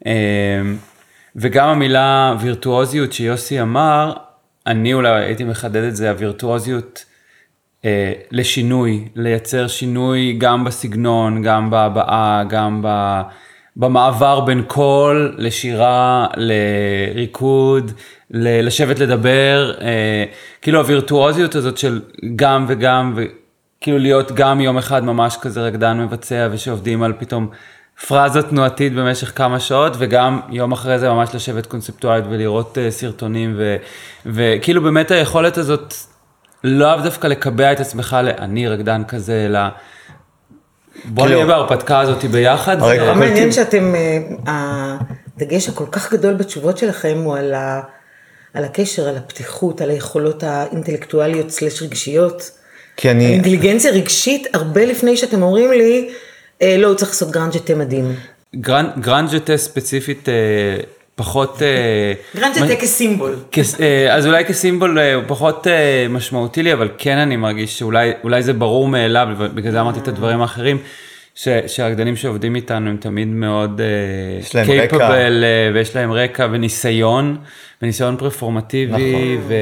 [0.07, 0.13] אה,
[1.37, 4.13] וגם המילה וירטואוזיות שיוסי אמר,
[4.67, 7.05] אני אולי הייתי מחדד את זה, הווירטואוזיות
[8.31, 13.21] לשינוי, לייצר שינוי גם בסגנון, גם בהבעה, גם ב...
[13.77, 17.93] במעבר בין קול לשירה, לריקוד,
[18.31, 20.25] ל- לשבת לדבר, אה,
[20.63, 22.01] כאילו הווירטואוזיות הזאת של
[22.37, 27.49] גם וגם, וכאילו להיות גם יום אחד ממש כזה רקדן מבצע ושעובדים על פתאום
[28.07, 33.57] פרזה תנועתית במשך כמה שעות, וגם יום אחרי זה ממש לשבת קונספטואלית ולראות אה, סרטונים,
[34.27, 35.95] וכאילו באמת היכולת הזאת,
[36.65, 39.61] לאו דווקא לקבע את עצמך ל"אני רקדן כזה", אלא
[41.05, 42.81] בוא כאילו- נהיה בהרפתקה הזאת ביחד.
[42.81, 44.97] כל- מעניין שאתם, אה,
[45.37, 47.81] הדגש הכל כך גדול בתשובות שלכם הוא על, ה,
[48.55, 52.51] על הקשר, על הפתיחות, על היכולות האינטלקטואליות סלש רגשיות.
[52.97, 56.11] כי אני, אינטליגנציה רגשית, הרבה לפני שאתם אומרים לי,
[56.63, 58.15] אה, לא, הוא צריך לעשות grand jeté מדהים.
[58.57, 60.35] גרנ- grand jeté ספציפית אה,
[61.15, 61.63] פחות...
[61.63, 63.37] אה, grand jeté מה- כסימבול.
[63.53, 67.79] כס- אה, אז אולי כסימבול אה, הוא פחות אה, משמעותי לי, אבל כן אני מרגיש
[67.79, 70.79] שאולי אולי זה ברור מאליו, בגלל זה אמרתי את הדברים האחרים,
[71.35, 73.81] ש- שהרקדנים שעובדים איתנו הם תמיד מאוד
[74.41, 74.77] יש להם רקע.
[74.89, 77.37] capable, ויש להם רקע וניסיון,
[77.83, 79.45] וניסיון פרפורמטיבי, נכון.
[79.49, 79.55] ו-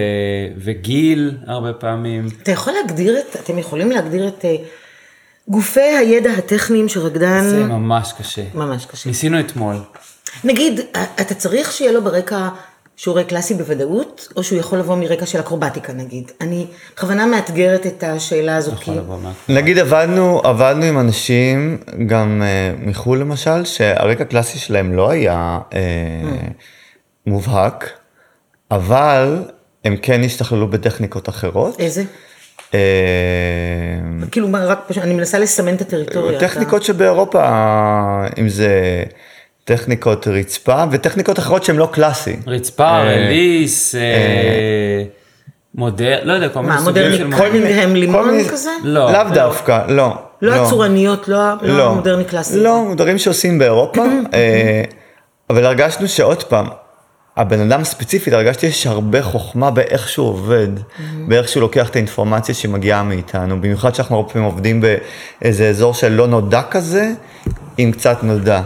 [0.56, 2.26] וגיל הרבה פעמים.
[2.42, 4.56] אתה יכול להגדיר את, אתם יכולים להגדיר את אה,
[5.48, 8.42] גופי הידע הטכניים של רקדן, זה ממש קשה.
[8.54, 9.08] ממש קשה.
[9.08, 9.76] ניסינו אתמול.
[10.45, 10.81] נגיד,
[11.21, 12.49] אתה צריך שיהיה לו ברקע
[12.97, 16.31] שיעורי קלאסי בוודאות, או שהוא יכול לבוא מרקע של אקרובטיקה נגיד.
[16.40, 16.66] אני
[16.97, 18.90] בכוונה מאתגרת את השאלה הזו, כי...
[18.90, 24.93] יכול לבוא מה- נגיד עבדנו, עבדנו עם אנשים, גם uh, מחו"ל למשל, שהרקע הקלאסי שלהם
[24.93, 25.75] לא היה uh,
[27.27, 27.90] מובהק,
[28.71, 29.45] אבל
[29.85, 31.81] הם כן השתכללו בטכניקות אחרות.
[31.81, 32.03] איזה?
[34.31, 36.40] כאילו, מה, רק פשוט, אני מנסה לסמן את הטריטוריה.
[36.40, 37.43] טכניקות שבאירופה,
[38.38, 39.03] אם זה
[39.74, 42.37] טכניקות רצפה וטכניקות אחרות שהן לא קלאסי.
[42.46, 45.02] רצפה, אה, רליס, אה,
[45.74, 48.70] מודר, לא יודע, כל מיני מה, סוגים מודרני של קולינגהם לימון מיני- כזה?
[48.85, 49.12] לא.
[49.12, 50.14] לאו דווקא, לא.
[50.42, 52.56] לא הצורניות, לא ה- לא המודרני קלאסי.
[52.61, 54.02] לא, דברים שעושים באירופה,
[54.35, 54.83] אה,
[55.50, 56.66] אבל הרגשנו שעוד פעם,
[57.37, 60.68] הבן אדם ספציפית, הרגשתי שיש הרבה חוכמה באיך שהוא עובד,
[61.28, 64.80] באיך שהוא לוקח את האינפורמציה שמגיעה מאיתנו, במיוחד שאנחנו הרבה פעמים עובדים
[65.40, 67.11] באיזה אזור של לא נודע כזה,
[67.78, 68.61] עם קצת נודע.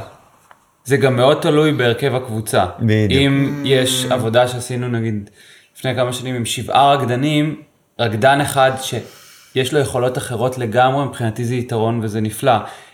[0.84, 2.64] זה גם מאוד תלוי בהרכב הקבוצה.
[2.78, 3.20] בדיוק.
[3.20, 5.30] אם יש עבודה שעשינו נגיד
[5.76, 7.62] לפני כמה שנים עם שבעה רקדנים,
[8.00, 12.52] רקדן אחד שיש לו יכולות אחרות לגמרי, מבחינתי זה יתרון וזה נפלא.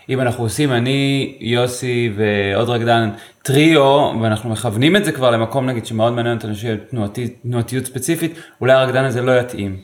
[0.09, 3.09] אם אנחנו עושים אני, יוסי ועוד רקדן
[3.43, 8.33] טריו, ואנחנו מכוונים את זה כבר למקום נגיד שמאוד מעניין אותנו שיהיה תנועתי, תנועתיות ספציפית,
[8.61, 9.77] אולי הרקדן הזה לא יתאים.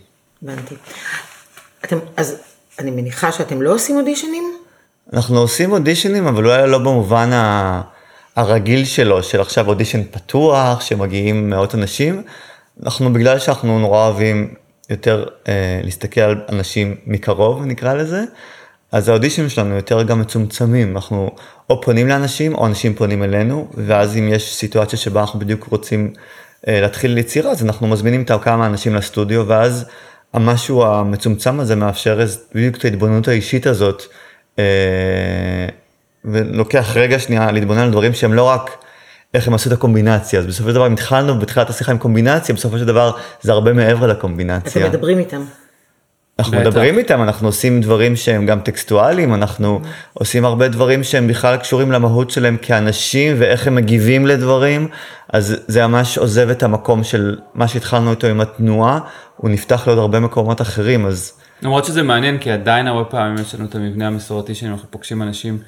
[0.44, 0.76] הבנתי.
[1.86, 2.42] אתם, אז
[2.80, 4.44] אני מניחה שאתם לא עושים אודישנים?
[5.14, 7.82] אנחנו עושים אודישנים, אבל אולי לא במובן ה...
[8.38, 12.24] הרגיל שלו, של עכשיו אודישן פתוח, שמגיעים מאות אנשים.
[12.84, 14.54] אנחנו, בגלל שאנחנו נורא אוהבים
[14.90, 18.24] יותר אה, להסתכל על אנשים מקרוב, נקרא לזה,
[18.92, 20.96] אז האודישנים שלנו יותר גם מצומצמים.
[20.96, 21.32] אנחנו
[21.70, 26.14] או פונים לאנשים, או אנשים פונים אלינו, ואז אם יש סיטואציה שבה אנחנו בדיוק רוצים
[26.68, 29.86] אה, להתחיל יצירה, אז אנחנו מזמינים את כמה אנשים לסטודיו, ואז
[30.34, 32.20] המשהו המצומצם הזה מאפשר
[32.56, 34.04] בדיוק את ההתבוננות האישית הזאת.
[34.60, 35.68] אה,
[36.28, 38.84] ולוקח רגע שנייה להתבונן על דברים שהם לא רק
[39.34, 42.56] איך הם עשו את הקומבינציה, אז בסופו של דבר אם התחלנו בתחילת השיחה עם קומבינציה,
[42.56, 43.12] בסופו של דבר
[43.42, 44.82] זה הרבה מעבר לקומבינציה.
[44.82, 45.42] אתם מדברים איתם.
[46.40, 46.68] אנחנו בטח.
[46.68, 49.82] מדברים איתם, אנחנו עושים דברים שהם גם טקסטואליים, אנחנו
[50.14, 54.88] עושים הרבה דברים שהם בכלל קשורים למהות שלהם כאנשים ואיך הם מגיבים לדברים,
[55.34, 59.00] אז זה ממש עוזב את המקום של מה שהתחלנו איתו עם התנועה,
[59.36, 63.56] הוא נפתח לעוד הרבה מקומות אחרים, אז למרות שזה מעניין, כי עדיין הרבה פעמים יש
[63.56, 65.60] לנו את המבנה המסורתי שאנחנו פוגשים אנשים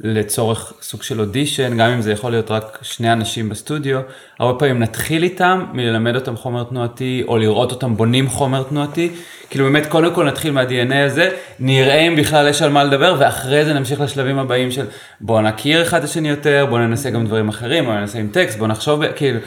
[0.00, 4.00] לצורך סוג של אודישן, גם אם זה יכול להיות רק שני אנשים בסטודיו,
[4.38, 9.10] הרבה פעמים נתחיל איתם מללמד אותם חומר תנועתי, או לראות אותם בונים חומר תנועתי,
[9.50, 11.30] כאילו באמת קודם כל נתחיל מה-DNA הזה,
[11.60, 14.86] נראה אם בכלל יש על מה לדבר, ואחרי זה נמשיך לשלבים הבאים של
[15.20, 18.58] בוא נכיר אחד את השני יותר, בוא ננסה גם דברים אחרים, בוא ננסה עם טקסט,
[18.58, 19.38] בוא נחשוב, כאילו,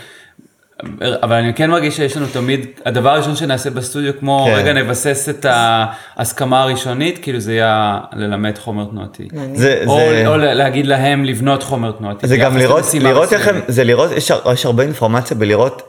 [1.01, 4.55] אבל אני כן מרגיש שיש לנו תמיד, הדבר הראשון שנעשה בסטודיו, כמו כן.
[4.55, 9.27] רגע נבסס את ההסכמה הראשונית, כאילו זה יהיה ללמד חומר תנועתי.
[9.53, 12.27] זה, או, זה, או להגיד להם לבנות חומר תנועתי.
[12.27, 13.61] זה גם לראות, למשימה לראות איך הם.
[13.67, 15.81] זה לראות, יש, יש הרבה אינפורמציה בלראות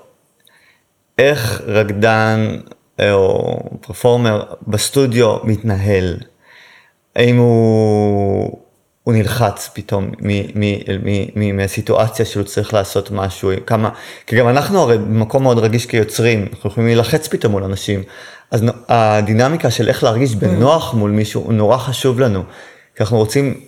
[1.18, 2.57] איך רקדן
[3.01, 6.16] אה, או פרפורמר בסטודיו מתנהל.
[7.16, 8.59] האם הוא,
[9.11, 10.11] הוא נלחץ פתאום
[11.54, 13.90] מהסיטואציה שהוא צריך לעשות משהו, כמה,
[14.26, 18.02] כי גם אנחנו הרי במקום מאוד רגיש כיוצרים, אנחנו יכולים להילחץ פתאום מול אנשים,
[18.50, 22.42] אז הדינמיקה של איך להרגיש בנוח מול מישהו הוא נורא חשוב לנו,
[22.96, 23.61] כי אנחנו רוצים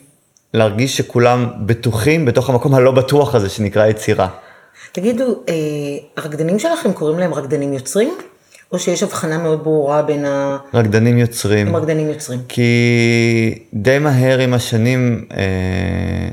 [0.54, 4.28] להרגיש שכולם בטוחים בתוך המקום הלא בטוח הזה שנקרא יצירה.
[4.92, 5.54] תגידו, אה,
[6.16, 8.14] הרקדנים שלכם קוראים להם רקדנים יוצרים?
[8.72, 10.24] או שיש הבחנה מאוד ברורה בין
[10.74, 11.74] רקדנים יוצרים.
[11.74, 12.40] הרקדנים יוצרים?
[12.48, 16.28] כי די מהר עם השנים אה,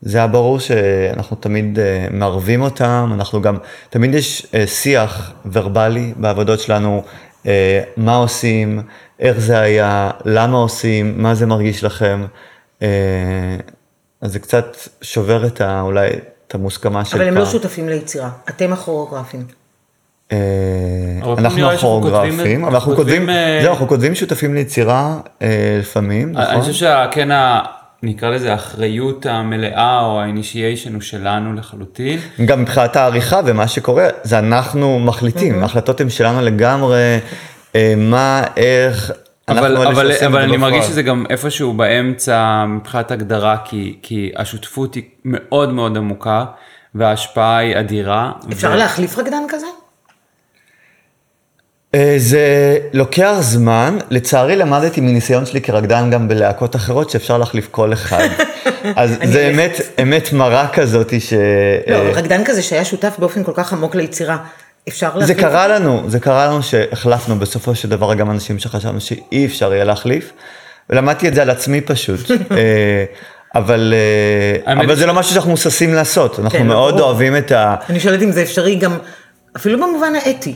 [0.00, 3.56] זה היה ברור שאנחנו תמיד אה, מערבים אותם, אנחנו גם,
[3.90, 7.02] תמיד יש אה, שיח ורבלי בעבודות שלנו,
[7.46, 8.80] אה, מה עושים,
[9.20, 12.26] איך זה היה, למה עושים, מה זה מרגיש לכם.
[12.82, 12.88] אה,
[14.20, 16.10] אז זה קצת שובר את ה, אולי
[16.46, 17.42] את המוסכמה של אבל הם פעם.
[17.42, 19.57] לא שותפים ליצירה, אתם הכוריאוגרפים.
[20.32, 20.36] אה,
[21.22, 25.48] אנחנו כותבים- הכוריאוגרפים, אבל אנחנו כותבים, אה, זהו, אנחנו כותבים שותפים ליצירה אה,
[25.80, 26.44] לפעמים, נכון?
[26.46, 27.60] אני חושב שכן, ה-
[28.02, 32.18] נקרא לזה האחריות המלאה או האינישיישן הוא שלנו לחלוטין.
[32.44, 37.18] גם מבחינת העריכה ומה שקורה, זה אנחנו מחליטים, ההחלטות הן שלנו לגמרי,
[37.76, 39.10] אה, מה, איך,
[39.48, 40.84] אנחנו אבל, אלה אבל, שעושים את אבל אני מרגיש.
[40.84, 46.44] שזה גם איפשהו באמצע מבחינת הגדרה, כי, כי השותפות היא מאוד מאוד עמוקה,
[46.94, 48.32] וההשפעה היא אדירה.
[48.52, 49.66] אפשר ו- להחליף רקדן כזה?
[51.94, 57.92] אה, זה לוקח זמן, לצערי למדתי מניסיון שלי כרקדן גם בלהקות אחרות שאפשר להחליף כל
[57.92, 58.28] אחד.
[58.96, 61.32] אז זה אמת, אמת מרה כזאת ש...
[61.86, 64.36] לא, אה, רקדן כזה שהיה שותף באופן כל כך עמוק ליצירה,
[64.88, 65.38] אפשר זה להחליף?
[65.38, 69.84] קרה לנו, זה קרה לנו שהחלפנו בסופו של דבר גם אנשים שחשבנו שאי אפשר יהיה
[69.84, 70.32] להחליף,
[70.90, 72.30] ולמדתי את זה על עצמי פשוט.
[72.30, 73.04] אה,
[73.54, 73.94] אבל,
[74.66, 77.00] אבל זה לא משהו שאנחנו מוססים לעשות, אנחנו כן, מאוד.
[77.00, 77.74] אוהבים את ה...
[77.88, 78.98] אני שואלת אם זה אפשרי גם,
[79.56, 80.54] אפילו במובן האתי.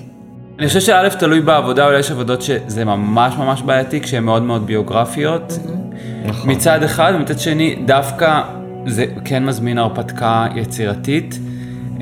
[0.59, 4.67] אני חושב שא' תלוי בעבודה, אולי יש עבודות שזה ממש ממש בעייתי, כשהן מאוד מאוד
[4.67, 5.59] ביוגרפיות.
[6.27, 6.51] נכון.
[6.51, 8.41] מצד אחד, ומצד שני, דווקא
[8.87, 11.39] זה כן מזמין הרפתקה יצירתית.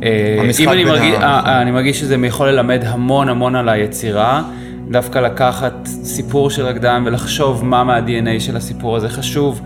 [0.03, 3.69] אה, המשחק אם אני מרגיש, ה- אה, אני מרגיש שזה יכול ללמד המון המון על
[3.69, 4.43] היצירה,
[4.91, 9.61] דווקא לקחת סיפור של רקדן ולחשוב מה מה-DNA של הסיפור הזה חשוב,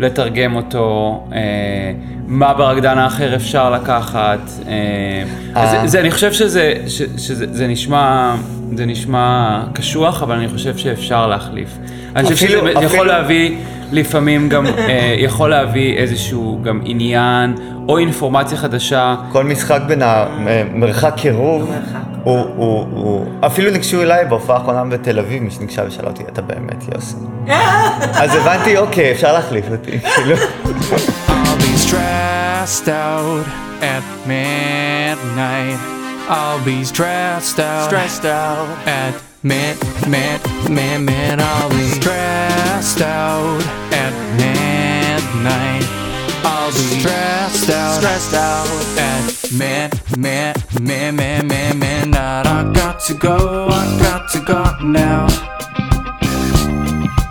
[0.00, 1.38] לתרגם אותו, אה,
[2.26, 4.38] מה ברקדן האחר אפשר לקחת.
[4.68, 5.22] אה,
[5.54, 5.80] אז אה.
[5.80, 8.34] זה, זה, אני חושב שזה, ש, שזה זה נשמע,
[8.76, 11.78] זה נשמע קשוח, אבל אני חושב שאפשר להחליף.
[12.16, 13.56] אני חושב שזה אפילו- יכול אפילו- להביא
[13.92, 17.54] לפעמים גם, אה, יכול להביא איזשהו גם עניין
[17.88, 19.14] או אינפורמציה חדשה.
[19.32, 21.72] כל משחק בין המרחק קירוב,
[22.24, 26.42] הוא, הוא, הוא, אפילו ניגשו אליי בהופעה האחרונה בתל אביב, מי שניגשה ושאלה אותי, אתה
[26.42, 27.16] באמת יוסי.
[28.12, 30.36] אז הבנתי, אוקיי, אפשר להחליף אותי, כאילו.
[31.28, 33.46] I'll be stressed out
[33.82, 35.78] at midnight.
[36.28, 41.40] I'll be stressed out, stressed out at mid, mid, mid, mid.
[41.40, 43.62] I'll be stressed out
[44.02, 45.86] at midnight.
[46.44, 48.68] I'll be stressed out, stressed out
[48.98, 52.46] at mid, mid, mid, mid, mid, midnight.
[52.46, 55.26] I got to go, I got to go now.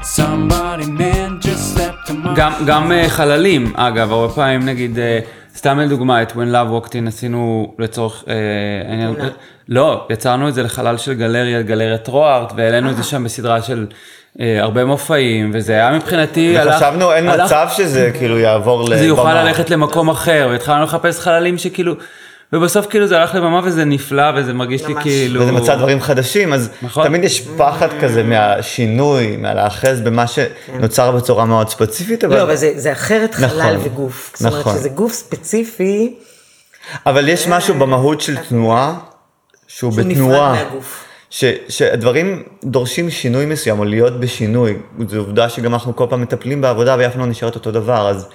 [0.03, 5.19] Somebody man just to my גם, גם אה, חללים, אגב, הרבה פעמים נגיד, אה,
[5.55, 8.33] סתם לדוגמה, את When Love Walked In עשינו לצורך אה,
[8.89, 9.15] העניין,
[9.69, 13.87] לא, יצרנו את זה לחלל של גלריה, גלריית רוארט, והעלינו את זה שם בסדרה של
[13.89, 13.95] אה,
[14.39, 18.97] הרבה מופעים, וזה היה מבחינתי, הלך- חשבנו, אין הלך- מצב שזה כאילו יעבור לבמה.
[18.97, 21.93] זה יוכל ללכת למקום אחר, והתחלנו לחפש חללים שכאילו,
[22.53, 25.03] ובסוף כאילו זה הלך לבמה וזה נפלא, וזה מרגיש לי ממש.
[25.03, 25.41] כאילו...
[25.41, 27.03] וזה מצא דברים חדשים, אז נכון.
[27.07, 32.35] תמיד יש פחד כזה מהשינוי, מהלהאחז במה שנוצר בצורה מאוד ספציפית, אבל...
[32.37, 34.31] לא, אבל זה זה אחרת חלל נכון, וגוף.
[34.35, 34.75] זאת אומרת נכון.
[34.77, 36.15] שזה גוף ספציפי,
[37.05, 38.93] אבל יש משהו במהות של תנועה,
[39.67, 40.53] שהוא שהוא בתנועה.
[40.53, 41.05] נפרד מהגוף.
[41.29, 44.77] ש, שהדברים דורשים שינוי מסוים, או להיות בשינוי.
[45.07, 48.25] זו עובדה שגם אנחנו כל פעם מטפלים בעבודה ואף לא נשארת אותו דבר, אז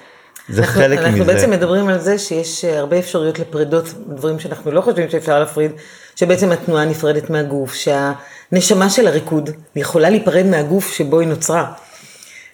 [0.49, 1.07] זה אנחנו- חלק מזה.
[1.07, 5.39] אנחנו בעצם מדברים על זה שיש אה, הרבה אפשרויות לפרידות, דברים שאנחנו לא חושבים שאפשר
[5.39, 5.71] להפריד,
[6.15, 11.71] שבעצם התנועה נפרדת מהגוף, שהנשמה של הריקוד יכולה להיפרד מהגוף שבו היא נוצרה.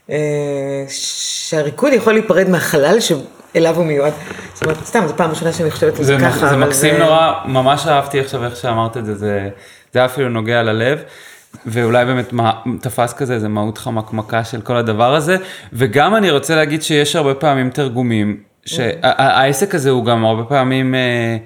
[0.09, 0.15] אה,
[0.87, 4.13] שהריקוד יכול להיפרד מהחלל שאליו הוא מיועד.
[4.53, 6.49] זאת אומרת, סתם, זו פעם ראשונה שאני חושבת על זה זה, ככה.
[6.49, 9.49] זה מקסים נורא, ממש אהבתי עכשיו איך שאמרת את זה, זה,
[9.93, 11.03] זה היה אפילו נוגע ללב.
[11.65, 15.37] ואולי באמת מה, תפס כזה איזה מהות חמקמקה של כל הדבר הזה,
[15.73, 21.37] וגם אני רוצה להגיד שיש הרבה פעמים תרגומים, שהעסק הזה הוא גם הרבה פעמים אה,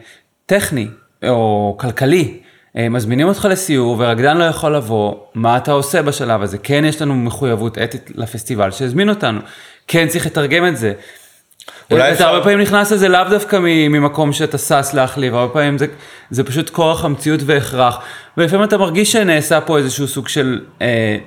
[0.46, 0.88] טכני
[1.28, 2.40] או כלכלי.
[2.78, 6.58] אה, מזמינים אותך לסיור ורקדן לא יכול לבוא, מה אתה עושה בשלב הזה?
[6.58, 9.40] כן יש לנו מחויבות אתית לפסטיבל שהזמין אותנו,
[9.88, 10.94] כן צריך לתרגם את זה.
[11.92, 15.86] אולי אתה הרבה פעמים נכנס לזה לאו דווקא ממקום שאתה שש להחליב, הרבה פעמים זה,
[16.30, 18.00] זה פשוט כורח המציאות והכרח.
[18.38, 21.18] ולפעמים אתה מרגיש שנעשה פה איזשהו סוג של אה,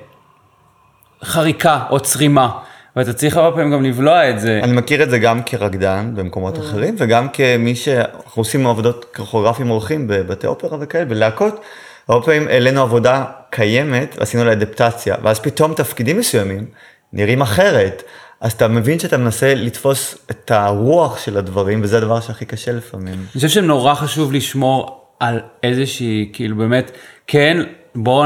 [1.24, 2.48] חריקה או צרימה,
[2.96, 4.60] ואתה צריך הרבה פעמים גם לבלוע את זה.
[4.62, 10.06] אני מכיר את זה גם כרקדן במקומות אחרים, וגם כמי שאנחנו עושים עבודות כרוכוגרפים אורחים
[10.08, 11.60] בבתי אופרה וכאלה, בלהקות.
[12.08, 16.66] הרבה פעמים העלינו עבודה קיימת, ועשינו לה אדפטציה, ואז פתאום תפקידים מסוימים
[17.12, 18.02] נראים אחרת.
[18.40, 23.14] אז אתה מבין שאתה מנסה לתפוס את הרוח של הדברים, וזה הדבר שהכי קשה לפעמים.
[23.14, 26.90] אני חושב שנורא חשוב לשמור על איזושהי, כאילו באמת,
[27.26, 27.56] כן,
[27.94, 28.24] בואו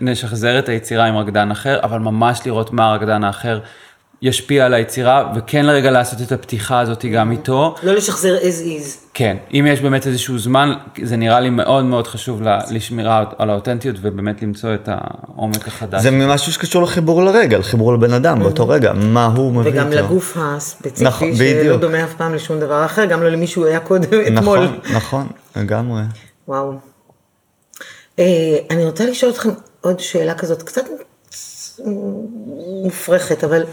[0.00, 3.60] נשחזר את היצירה עם רקדן אחר, אבל ממש לראות מה הרקדן האחר
[4.24, 7.74] ישפיע על היצירה, וכן לרגע לעשות את הפתיחה הזאת גם איתו.
[7.82, 8.86] לא לשחזר as is.
[9.14, 10.72] כן, אם יש באמת איזשהו זמן,
[11.02, 16.02] זה נראה לי מאוד מאוד חשוב לשמירה על האותנטיות ובאמת למצוא את העומק החדש.
[16.02, 19.80] זה משהו שקשור לחיבור לרגע, לחיבור לבן אדם באותו רגע, מה הוא מביא איתו.
[19.80, 21.80] וגם לגוף הספציפי, נכון, שלא בדיוק.
[21.80, 24.58] דומה אף פעם לשום דבר אחר, גם לא למי שהוא היה קודם, אתמול.
[24.58, 26.02] נכון, נכון, לגמרי.
[26.48, 26.72] וואו.
[28.18, 28.24] אה,
[28.70, 29.50] אני רוצה לשאול אתכם
[29.80, 30.84] עוד שאלה כזאת, קצת
[32.84, 33.64] מופרכת, אבל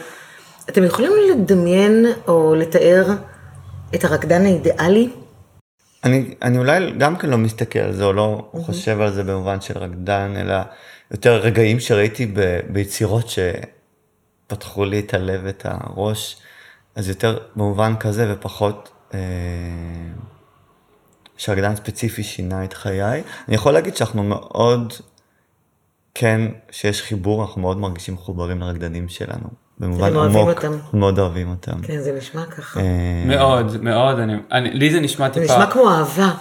[0.69, 3.07] אתם יכולים לדמיין או לתאר
[3.95, 5.09] את הרקדן האידיאלי?
[6.03, 9.61] אני, אני אולי גם כן לא מסתכל על זה, או לא חושב על זה במובן
[9.61, 10.55] של רקדן, אלא
[11.11, 16.37] יותר רגעים שראיתי ב, ביצירות שפתחו לי את הלב ואת הראש,
[16.95, 19.19] אז יותר במובן כזה ופחות אה,
[21.37, 23.23] שרקדן ספציפי שינה את חיי.
[23.47, 24.93] אני יכול להגיד שאנחנו מאוד,
[26.13, 26.41] כן,
[26.71, 29.49] שיש חיבור, אנחנו מאוד מרגישים מחוברים לרקדנים שלנו.
[29.81, 31.81] במובן עמוק, מאוד אוהבים אותם.
[31.81, 32.79] כן, זה נשמע ככה.
[32.79, 32.85] אה,
[33.25, 35.53] מאוד, מאוד, אני, אני, לי זה נשמע זה טיפה...
[35.53, 36.31] נשמע כמו אהבה.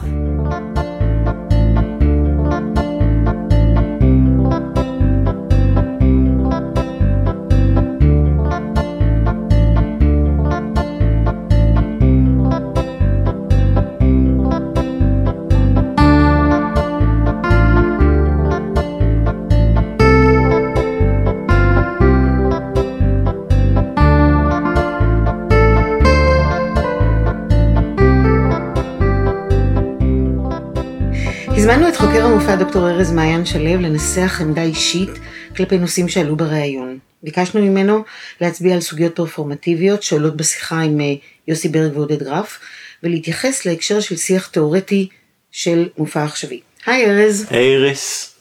[32.01, 35.11] חוקר המופע דוקטור ארז מעיין שלו לנסח עמדה אישית
[35.57, 36.99] כלפי נושאים שעלו בריאיון.
[37.23, 38.05] ביקשנו ממנו
[38.41, 41.15] להצביע על סוגיות פרפורמטיביות שעולות בשיחה עם אה,
[41.49, 42.59] יוסי ברג ועודד גרף,
[43.03, 45.09] ולהתייחס להקשר של שיח תאורטי
[45.51, 46.61] של מופע עכשווי.
[46.87, 47.47] היי ארז.
[47.51, 48.35] היי איריס,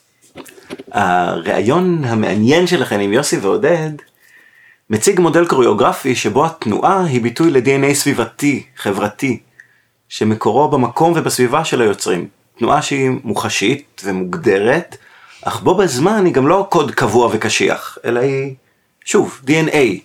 [0.91, 3.91] הראיון המעניין שלכם עם יוסי ועודד
[4.89, 9.39] מציג מודל קוריאוגרפי שבו התנועה היא ביטוי ל-DNA סביבתי, חברתי,
[10.10, 12.39] שמקורו במקום ובסביבה של היוצרים.
[12.60, 14.97] תנועה שהיא מוחשית ומוגדרת,
[15.41, 18.55] אך בו בזמן היא גם לא קוד קבוע וקשיח, אלא היא,
[19.05, 19.99] שוב, DNA,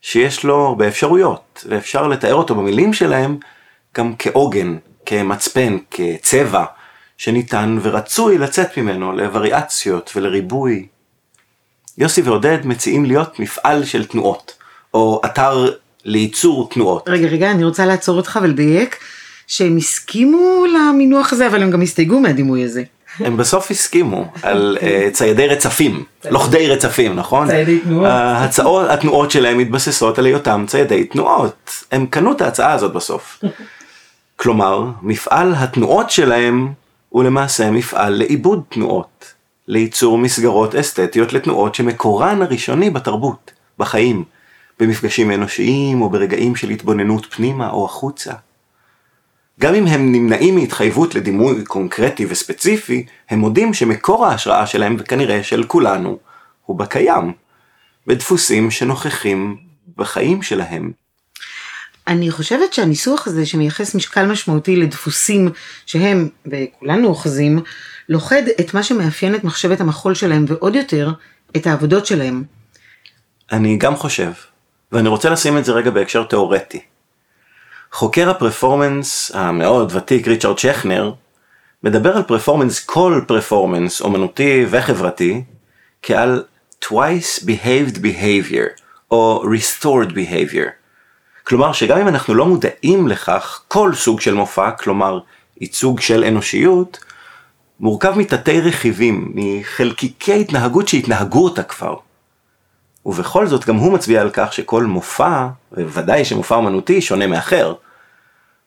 [0.00, 3.38] שיש לו הרבה אפשרויות, ואפשר לתאר אותו במילים שלהם
[3.96, 4.76] גם כעוגן,
[5.06, 6.64] כמצפן, כצבע,
[7.16, 10.86] שניתן ורצוי לצאת ממנו לווריאציות ולריבוי.
[11.98, 14.54] יוסי ועודד מציעים להיות מפעל של תנועות,
[14.94, 15.72] או אתר
[16.04, 17.08] לייצור תנועות.
[17.08, 18.98] רגע, רגע, אני רוצה לעצור אותך ולדייק
[19.52, 22.82] שהם הסכימו למינוח הזה, אבל הם גם הסתייגו מהדימוי הזה.
[23.18, 27.48] הם בסוף הסכימו על uh, ציידי רצפים, לוכדי רצפים, נכון?
[27.48, 28.06] ציידי תנועות.
[28.06, 31.70] ההצעות, התנועות שלהם מתבססות על היותם ציידי תנועות.
[31.92, 33.42] הם קנו את ההצעה הזאת בסוף.
[34.36, 36.68] כלומר, מפעל התנועות שלהם
[37.08, 39.32] הוא למעשה מפעל לעיבוד תנועות,
[39.68, 44.24] לייצור מסגרות אסתטיות לתנועות שמקורן הראשוני בתרבות, בחיים,
[44.80, 48.32] במפגשים אנושיים או ברגעים של התבוננות פנימה או החוצה.
[49.60, 55.64] גם אם הם נמנעים מהתחייבות לדימוי קונקרטי וספציפי, הם מודים שמקור ההשראה שלהם, וכנראה של
[55.64, 56.18] כולנו,
[56.66, 57.32] הוא בקיים,
[58.06, 59.56] בדפוסים שנוכחים
[59.96, 60.92] בחיים שלהם.
[62.06, 65.50] אני חושבת שהניסוח הזה שמייחס משקל משמעותי לדפוסים
[65.86, 67.62] שהם, וכולנו אוחזים,
[68.08, 71.12] לוכד את מה שמאפיין את מחשבת המחול שלהם ועוד יותר,
[71.56, 72.42] את העבודות שלהם.
[73.52, 74.30] אני גם חושב,
[74.92, 76.80] ואני רוצה לשים את זה רגע בהקשר תאורטי.
[77.92, 81.12] חוקר הפרפורמנס המאוד ותיק ריצ'רד שכנר
[81.82, 85.44] מדבר על פרפורמנס, כל פרפורמנס אומנותי וחברתי,
[86.02, 86.44] כעל
[86.84, 88.80] twice behaved behavior
[89.10, 90.68] או restored behavior.
[91.44, 95.18] כלומר שגם אם אנחנו לא מודעים לכך, כל סוג של מופע, כלומר
[95.60, 96.98] ייצוג של אנושיות,
[97.80, 101.96] מורכב מתתי רכיבים, מחלקיקי התנהגות שהתנהגו אותה כבר.
[103.06, 107.74] ובכל זאת גם הוא מצביע על כך שכל מופע, ובוודאי שמופע אמנותי, שונה מאחר.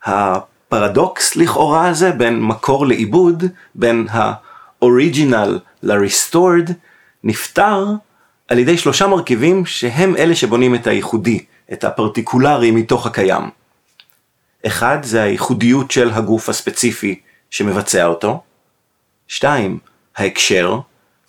[0.06, 3.44] הפרדוקס לכאורה הזה בין מקור לעיבוד,
[3.76, 5.50] בין ה-original
[5.84, 6.72] ל-restored,
[7.24, 7.86] נפתר
[8.48, 13.50] על ידי שלושה מרכיבים שהם אלה שבונים את הייחודי, את הפרטיקולרי מתוך הקיים.
[14.68, 18.42] אחד זה הייחודיות של הגוף הספציפי שמבצע אותו.
[19.28, 19.80] שתיים,
[20.18, 20.80] ההקשר,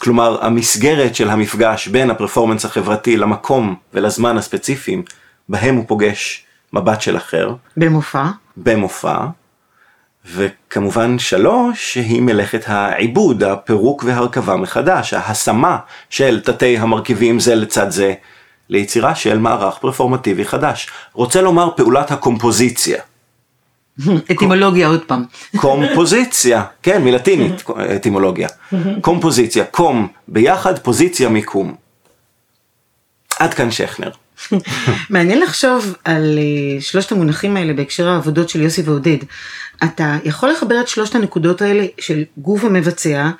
[0.00, 5.02] כלומר המסגרת של המפגש בין הפרפורמנס החברתי למקום ולזמן הספציפיים
[5.48, 7.54] בהם הוא פוגש מבט של אחר.
[7.76, 8.26] במופע.
[8.56, 9.26] במופע.
[10.34, 15.78] וכמובן שלוש, שהיא מלאכת העיבוד, הפירוק והרכבה מחדש, ההשמה
[16.10, 18.14] של תתי המרכיבים זה לצד זה,
[18.68, 20.88] ליצירה של מערך פרפורמטיבי חדש.
[21.12, 23.02] רוצה לומר פעולת הקומפוזיציה.
[24.32, 25.24] אטימולוגיה עוד פעם.
[25.60, 27.62] קומפוזיציה, כן, מלטינית,
[27.96, 28.48] אטימולוגיה.
[29.00, 31.74] קומפוזיציה, קום ביחד, פוזיציה מיקום.
[33.38, 34.10] עד כאן שכנר.
[35.10, 39.18] מעניין לחשוב על אה, שלושת המונחים האלה בהקשר העבודות של יוסי ועודד.
[39.84, 43.30] אתה יכול לחבר את שלושת הנקודות האלה של גוף המבצע,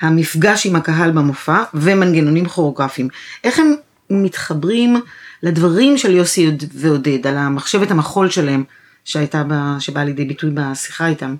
[0.00, 3.08] המפגש עם הקהל במופע ומנגנונים כוריאוגרפיים.
[3.44, 3.74] איך הם
[4.10, 5.00] מתחברים
[5.42, 8.64] לדברים של יוסי ועודד, על המחשבת המחול שלהם,
[9.04, 9.42] שהייתה,
[9.78, 11.36] שבאה לידי ביטוי בשיחה איתם?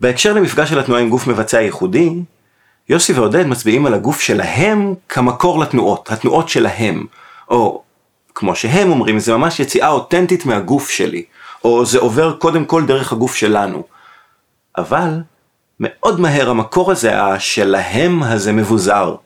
[0.00, 2.10] בהקשר למפגש של התנועה עם גוף מבצע ייחודי,
[2.88, 7.06] יוסי ועודד מצביעים על הגוף שלהם כמקור לתנועות, התנועות שלהם.
[7.48, 7.82] או
[8.34, 11.24] כמו שהם אומרים, זה ממש יציאה אותנטית מהגוף שלי.
[11.64, 13.82] או זה עובר קודם כל דרך הגוף שלנו.
[14.78, 15.20] אבל
[15.80, 19.16] מאוד מהר המקור הזה, השלהם הזה מבוזר,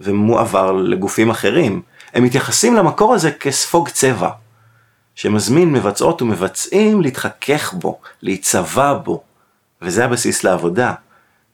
[0.00, 1.82] ומועבר לגופים אחרים.
[2.14, 4.30] הם מתייחסים למקור הזה כספוג צבע,
[5.14, 9.22] שמזמין מבצעות ומבצעים להתחכך בו, להיצבע בו,
[9.82, 10.94] וזה הבסיס לעבודה.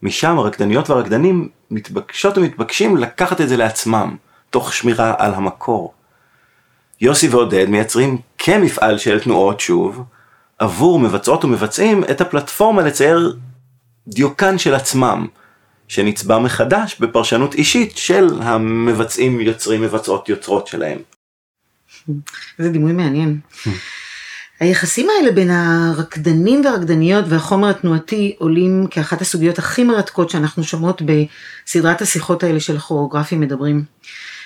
[0.02, 4.16] משם הרקדניות והרקדנים מתבקשות ומתבקשים לקחת את זה לעצמם,
[4.50, 5.92] תוך שמירה על המקור.
[7.02, 10.02] יוסי ועודד מייצרים כמפעל של תנועות שוב,
[10.58, 13.36] עבור מבצעות ומבצעים את הפלטפורמה לצייר
[14.08, 15.26] דיוקן של עצמם,
[15.88, 20.98] שנצבע מחדש בפרשנות אישית של המבצעים, יוצרים, מבצעות, יוצרות שלהם.
[22.58, 23.40] זה דימוי מעניין.
[24.60, 32.02] היחסים האלה בין הרקדנים והרקדניות והחומר התנועתי עולים כאחת הסוגיות הכי מרתקות שאנחנו שומעות בסדרת
[32.02, 33.84] השיחות האלה של הכוריאוגרפים מדברים.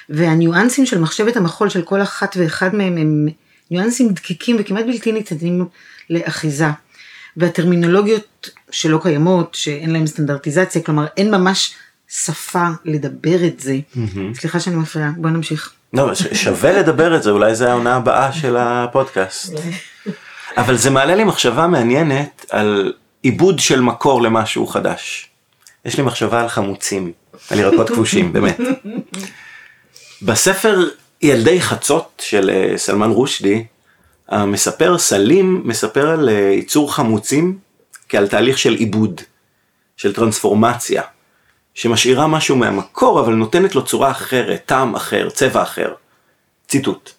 [0.08, 3.28] והניואנסים של מחשבת המחול של כל אחת ואחד מהם הם
[3.70, 5.66] ניואנסים דקיקים וכמעט בלתי ניתנים
[6.10, 6.66] לאחיזה.
[7.36, 11.74] והטרמינולוגיות שלא קיימות, שאין להן סטנדרטיזציה, כלומר אין ממש
[12.08, 13.76] שפה לדבר את זה.
[14.34, 15.72] סליחה שאני מפריעה, בוא נמשיך.
[15.92, 19.52] לא, שווה לדבר את זה, אולי זה העונה הבאה של הפודקאסט.
[20.56, 22.92] אבל זה מעלה לי מחשבה מעניינת על
[23.22, 25.28] עיבוד של מקור למשהו חדש.
[25.84, 27.12] יש לי מחשבה על חמוצים,
[27.50, 28.60] על ירקות כבושים, באמת.
[30.22, 30.88] בספר
[31.22, 33.64] ילדי חצות של אה, סלמן רושדי,
[34.28, 37.58] המספר סלים מספר על אה, ייצור חמוצים
[38.08, 39.20] כעל תהליך של עיבוד,
[39.96, 41.02] של טרנספורמציה,
[41.74, 45.94] שמשאירה משהו מהמקור אבל נותנת לו צורה אחרת, טעם אחר, צבע אחר.
[46.68, 47.10] ציטוט: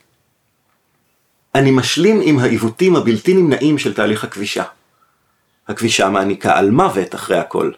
[1.56, 4.64] אני משלים עם העיוותים הבלתי נמנעים של תהליך הכבישה.
[5.68, 7.72] הכבישה מעניקה על מוות אחרי הכל.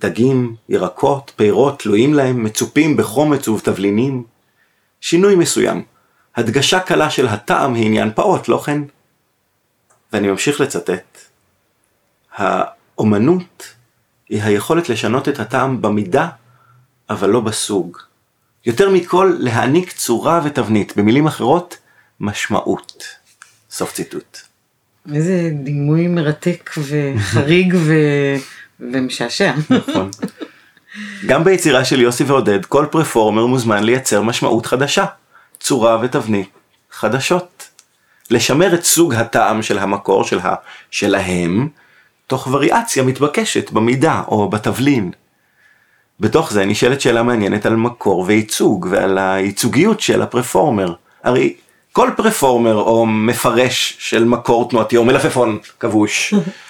[0.00, 4.24] דגים, ירקות, פירות תלויים להם, מצופים בחומץ ובתבלינים.
[5.00, 5.84] שינוי מסוים,
[6.36, 8.82] הדגשה קלה של הטעם היא עניין פעוט, לא כן?
[10.12, 11.18] ואני ממשיך לצטט.
[12.34, 13.74] האומנות
[14.28, 16.28] היא היכולת לשנות את הטעם במידה,
[17.10, 17.98] אבל לא בסוג.
[18.66, 21.78] יותר מכל, להעניק צורה ותבנית, במילים אחרות,
[22.20, 23.04] משמעות.
[23.70, 24.38] סוף ציטוט.
[25.14, 27.92] איזה דימוי מרתק וחריג ו...
[28.80, 29.54] ומשעשע.
[29.70, 30.10] נכון.
[31.26, 35.04] גם ביצירה של יוסי ועודד, כל פרפורמר מוזמן לייצר משמעות חדשה.
[35.60, 36.48] צורה ותבנית
[36.90, 37.68] חדשות.
[38.30, 40.54] לשמר את סוג הטעם של המקור של ה...
[40.90, 41.68] שלהם,
[42.26, 45.10] תוך וריאציה מתבקשת במידה או בתבלין.
[46.20, 50.94] בתוך זה נשאלת שאלה מעניינת על מקור וייצוג ועל הייצוגיות של הפרפורמר.
[51.24, 51.54] הרי
[51.92, 56.34] כל פרפורמר או מפרש של מקור תנועתי או מלפפון כבוש,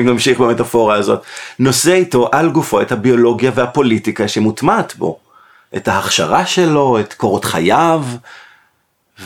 [0.00, 1.22] אם נמשיך במטאפורה הזאת,
[1.58, 5.18] נושא איתו על גופו את הביולוגיה והפוליטיקה שמוטמעת בו.
[5.76, 8.04] את ההכשרה שלו, את קורות חייו,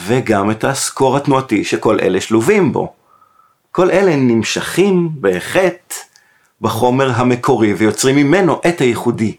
[0.06, 2.92] וגם את הסקור התנועתי שכל אלה שלובים בו.
[3.72, 5.94] כל אלה נמשכים בחטא
[6.60, 9.36] בחומר המקורי ויוצרים ממנו את הייחודי.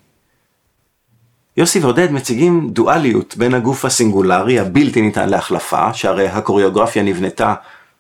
[1.58, 7.54] יוסי ועודד מציגים דואליות בין הגוף הסינגולרי הבלתי ניתן להחלפה, שהרי הקוריאוגרפיה נבנתה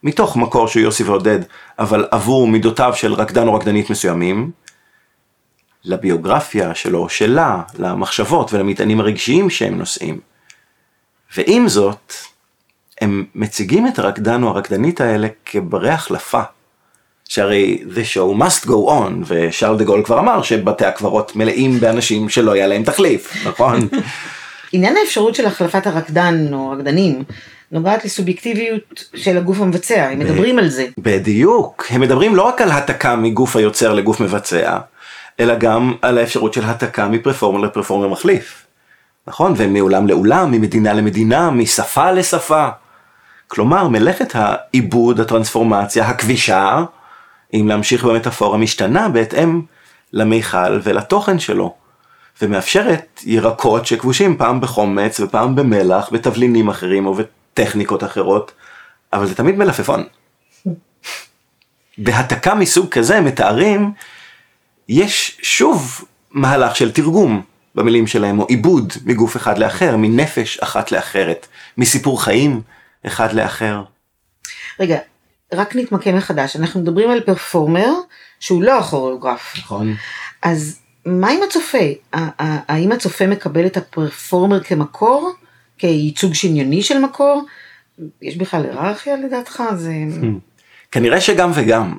[0.03, 1.39] מתוך מקור של יוסי ועודד,
[1.79, 4.51] אבל עבור מידותיו של רקדן או רקדנית מסוימים,
[5.85, 10.19] לביוגרפיה שלו, שלה, למחשבות ולמטענים הרגשיים שהם נושאים.
[11.37, 12.13] ועם זאת,
[13.01, 16.41] הם מציגים את הרקדן או הרקדנית האלה כברי החלפה.
[17.29, 22.29] שהרי the show must go on, ושארל דה גול כבר אמר שבתי הקברות מלאים באנשים
[22.29, 23.87] שלא היה להם תחליף, נכון?
[24.73, 27.23] עניין האפשרות של החלפת הרקדן או הרקדנים
[27.73, 30.87] נוגעת לסובייקטיביות של הגוף המבצע, הם מדברים על זה.
[30.97, 34.77] בדיוק, הם מדברים לא רק על התקה מגוף היוצר לגוף מבצע,
[35.39, 38.65] אלא גם על האפשרות של התקה מפרפורמר לפרפורמר מחליף.
[39.27, 39.53] נכון?
[39.57, 42.67] ומעולם לעולם, ממדינה למדינה, משפה לשפה.
[43.47, 46.83] כלומר, מלאכת העיבוד, הטרנספורמציה, הכבישה,
[47.53, 49.61] אם להמשיך במטאפורה, משתנה בהתאם
[50.13, 51.73] למיכל ולתוכן שלו,
[52.41, 57.15] ומאפשרת ירקות שכבושים פעם בחומץ ופעם במלח, בתבלינים אחרים או
[57.53, 58.51] בטכניקות אחרות,
[59.13, 60.03] אבל זה תמיד מלפפון.
[61.97, 63.91] בהתקה מסוג כזה מתארים,
[64.89, 67.41] יש שוב מהלך של תרגום
[67.75, 71.47] במילים שלהם, או עיבוד מגוף אחד לאחר, מנפש אחת לאחרת,
[71.77, 72.61] מסיפור חיים
[73.07, 73.83] אחד לאחר.
[74.79, 74.97] רגע,
[75.53, 77.91] רק נתמקם מחדש, אנחנו מדברים על פרפורמר
[78.39, 79.53] שהוא לא הכוריאוגרף.
[79.57, 79.95] נכון.
[80.41, 81.77] אז מה עם הצופה?
[82.37, 85.33] האם הצופה מקבל את הפרפורמר כמקור?
[85.83, 87.45] כייצוג שניוני של מקור?
[88.21, 89.63] יש בכלל היררכיה לדעתך?
[89.75, 89.93] זה...
[90.91, 91.97] כנראה שגם וגם.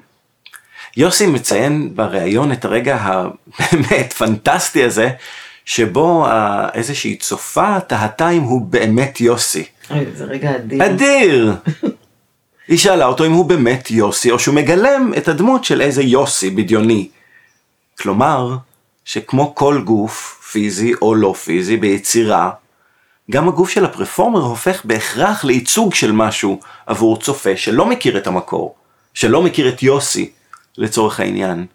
[0.96, 2.98] יוסי מציין בריאיון את הרגע
[3.58, 5.10] הבאמת פנטסטי הזה,
[5.64, 6.26] שבו
[6.74, 9.64] איזושהי צופה תהתה אם הוא באמת יוסי.
[9.90, 10.86] אוי, זה רגע אדיר.
[10.86, 11.54] אדיר!
[12.68, 16.50] היא שאלה אותו אם הוא באמת יוסי, או שהוא מגלם את הדמות של איזה יוסי
[16.50, 17.08] בדיוני.
[17.98, 18.56] כלומר,
[19.04, 22.50] שכמו כל גוף, פיזי או לא פיזי, ביצירה,
[23.30, 28.74] גם הגוף של הפרפורמר הופך בהכרח לייצוג של משהו עבור צופה שלא מכיר את המקור,
[29.14, 30.30] שלא מכיר את יוסי,
[30.78, 31.66] לצורך העניין.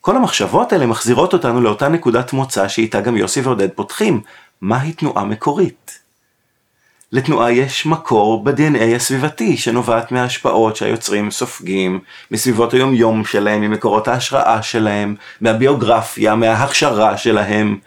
[0.00, 4.20] כל המחשבות האלה מחזירות אותנו לאותה נקודת מוצא שאיתה גם יוסי ועודד פותחים,
[4.60, 5.98] מהי תנועה מקורית?
[7.12, 15.14] לתנועה יש מקור ב-DNA הסביבתי שנובעת מההשפעות שהיוצרים סופגים, מסביבות היומיום שלהם, ממקורות ההשראה שלהם,
[15.40, 17.78] מהביוגרפיה, מההכשרה שלהם,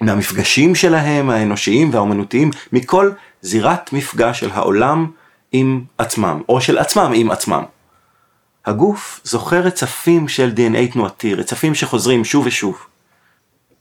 [0.00, 3.10] מהמפגשים שלהם, האנושיים והאומנותיים, מכל
[3.42, 5.06] זירת מפגש של העולם
[5.52, 7.62] עם עצמם, או של עצמם עם עצמם.
[8.66, 12.78] הגוף זוכר רצפים של DNA תנועתי, רצפים שחוזרים שוב ושוב.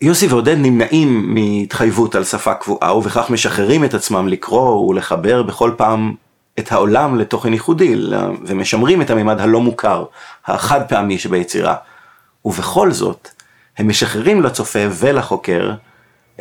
[0.01, 6.13] יוסי ועודד נמנעים מהתחייבות על שפה קבועה, ובכך משחררים את עצמם לקרוא ולחבר בכל פעם
[6.59, 7.95] את העולם לתוכן ייחודי,
[8.45, 10.05] ומשמרים את הממד הלא מוכר,
[10.45, 11.75] החד פעמי שביצירה.
[12.45, 13.29] ובכל זאת,
[13.77, 15.71] הם משחררים לצופה ולחוקר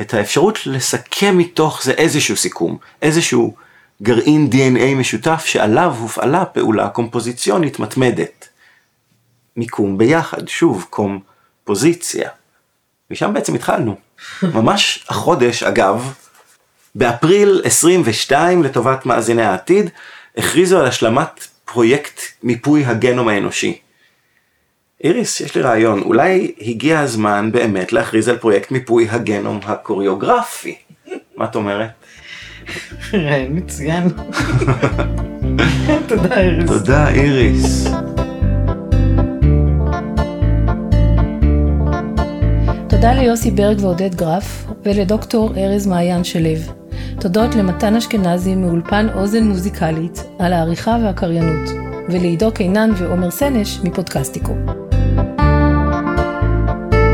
[0.00, 3.54] את האפשרות לסכם מתוך זה איזשהו סיכום, איזשהו
[4.02, 8.48] גרעין DNA משותף שעליו הופעלה פעולה קומפוזיציונית מתמדת.
[9.56, 12.28] מיקום ביחד, שוב, קומפוזיציה.
[13.10, 13.96] משם בעצם התחלנו.
[14.54, 16.12] ממש החודש, אגב,
[16.94, 19.90] באפריל 22, לטובת מאזיני העתיד,
[20.36, 23.78] הכריזו על השלמת פרויקט מיפוי הגנום האנושי.
[25.04, 30.74] איריס, יש לי רעיון, אולי הגיע הזמן באמת להכריז על פרויקט מיפוי הגנום הקוריאוגרפי.
[31.36, 31.90] מה את אומרת?
[33.14, 34.08] רעיון מצוין.
[36.08, 36.66] תודה ארז.
[36.66, 37.88] תודה, איריס.
[42.88, 46.50] תודה ליוסי ברג ועודד גרף, ולדוקטור ארז מעיין שלו.
[47.20, 51.70] תודות למתן אשכנזי מאולפן אוזן מוזיקלית על העריכה והקריינות,
[52.08, 54.52] ולעידו קינן ועומר סנש מפודקסטיקו.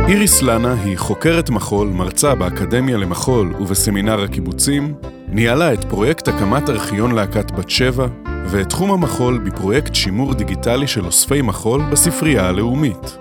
[0.08, 4.94] איריס לנה היא חוקרת מחול, מרצה באקדמיה למחול ובסמינר הקיבוצים,
[5.28, 8.06] ניהלה את פרויקט הקמת ארכיון להקת בת שבע,
[8.46, 13.16] ואת תחום המחול בפרויקט שימור דיגיטלי של אוספי מחול בספרייה הלאומית.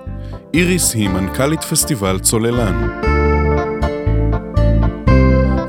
[0.54, 2.88] איריס היא מנכ"לית פסטיבל צוללן.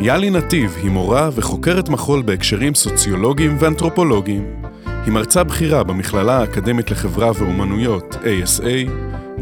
[0.00, 4.46] יאלי נתיב היא מורה וחוקרת מחול בהקשרים סוציולוגיים ואנתרופולוגיים.
[5.04, 8.90] היא מרצה בכירה במכללה האקדמית לחברה ואומנויות, ASA,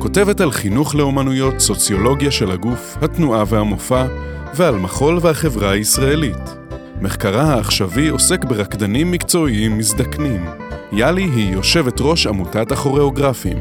[0.05, 4.07] כותבת על חינוך לאומנויות, סוציולוגיה של הגוף, התנועה והמופע,
[4.55, 6.55] ועל מחול והחברה הישראלית.
[7.01, 10.45] מחקרה העכשווי עוסק ברקדנים מקצועיים מזדקנים.
[10.93, 13.59] יאלי היא יושבת ראש עמותת הכוריאוגרפים.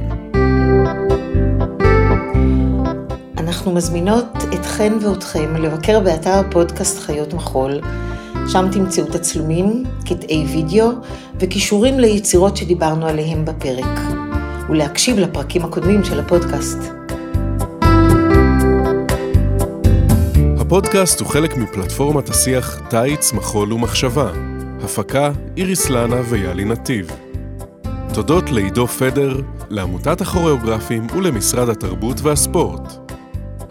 [3.37, 7.79] אנחנו מזמינות אתכן ואתכם לבקר באתר הפודקאסט חיות מחול,
[8.47, 10.89] שם תמצאו תצלומים, קטעי וידאו
[11.39, 13.99] וכישורים ליצירות שדיברנו עליהם בפרק,
[14.69, 16.77] ולהקשיב לפרקים הקודמים של הפודקאסט.
[20.59, 24.31] הפודקאסט הוא חלק מפלטפורמת השיח תיץ, מחול ומחשבה.
[24.83, 27.11] הפקה איריס לנה ויאלי נתיב.
[28.13, 33.13] תודות לעידו פדר, לעמותת הכוריאוגרפים ולמשרד התרבות והספורט.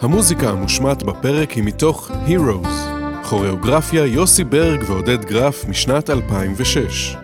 [0.00, 2.92] המוזיקה המושמעת בפרק היא מתוך Heroes,
[3.28, 7.16] כוריאוגרפיה יוסי ברג ועודד גרף משנת 2006.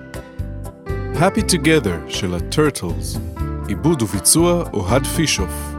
[1.14, 3.37] Happy Together של ה-Turtles,
[3.67, 5.73] עיבוד וביצוע אוהד פישוף.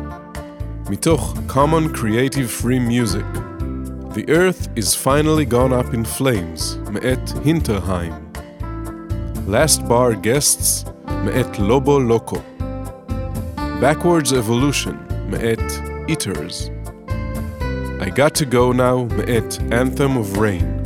[0.91, 3.45] מתוך Common Creative Free Music.
[4.15, 8.13] The Earth is finally gone up in flames, מאת הינטרהיים.
[9.49, 10.91] Last Bar Guests,
[11.25, 12.37] מאת לובו לוקו.
[13.57, 15.73] Backwards Evolution, מאת
[16.09, 16.71] Eaters.
[18.01, 20.78] I Got to Go Now, מאת Anthem of Rain.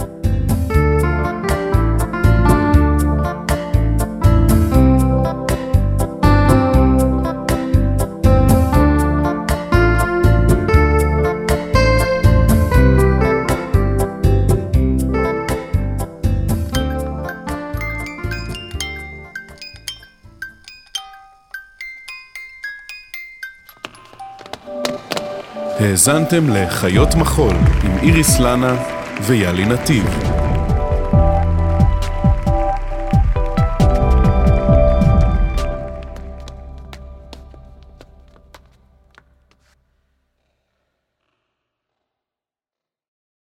[25.84, 28.76] האזנתם לחיות מחול עם איריס לנה
[29.22, 30.06] ויאלי נתיב.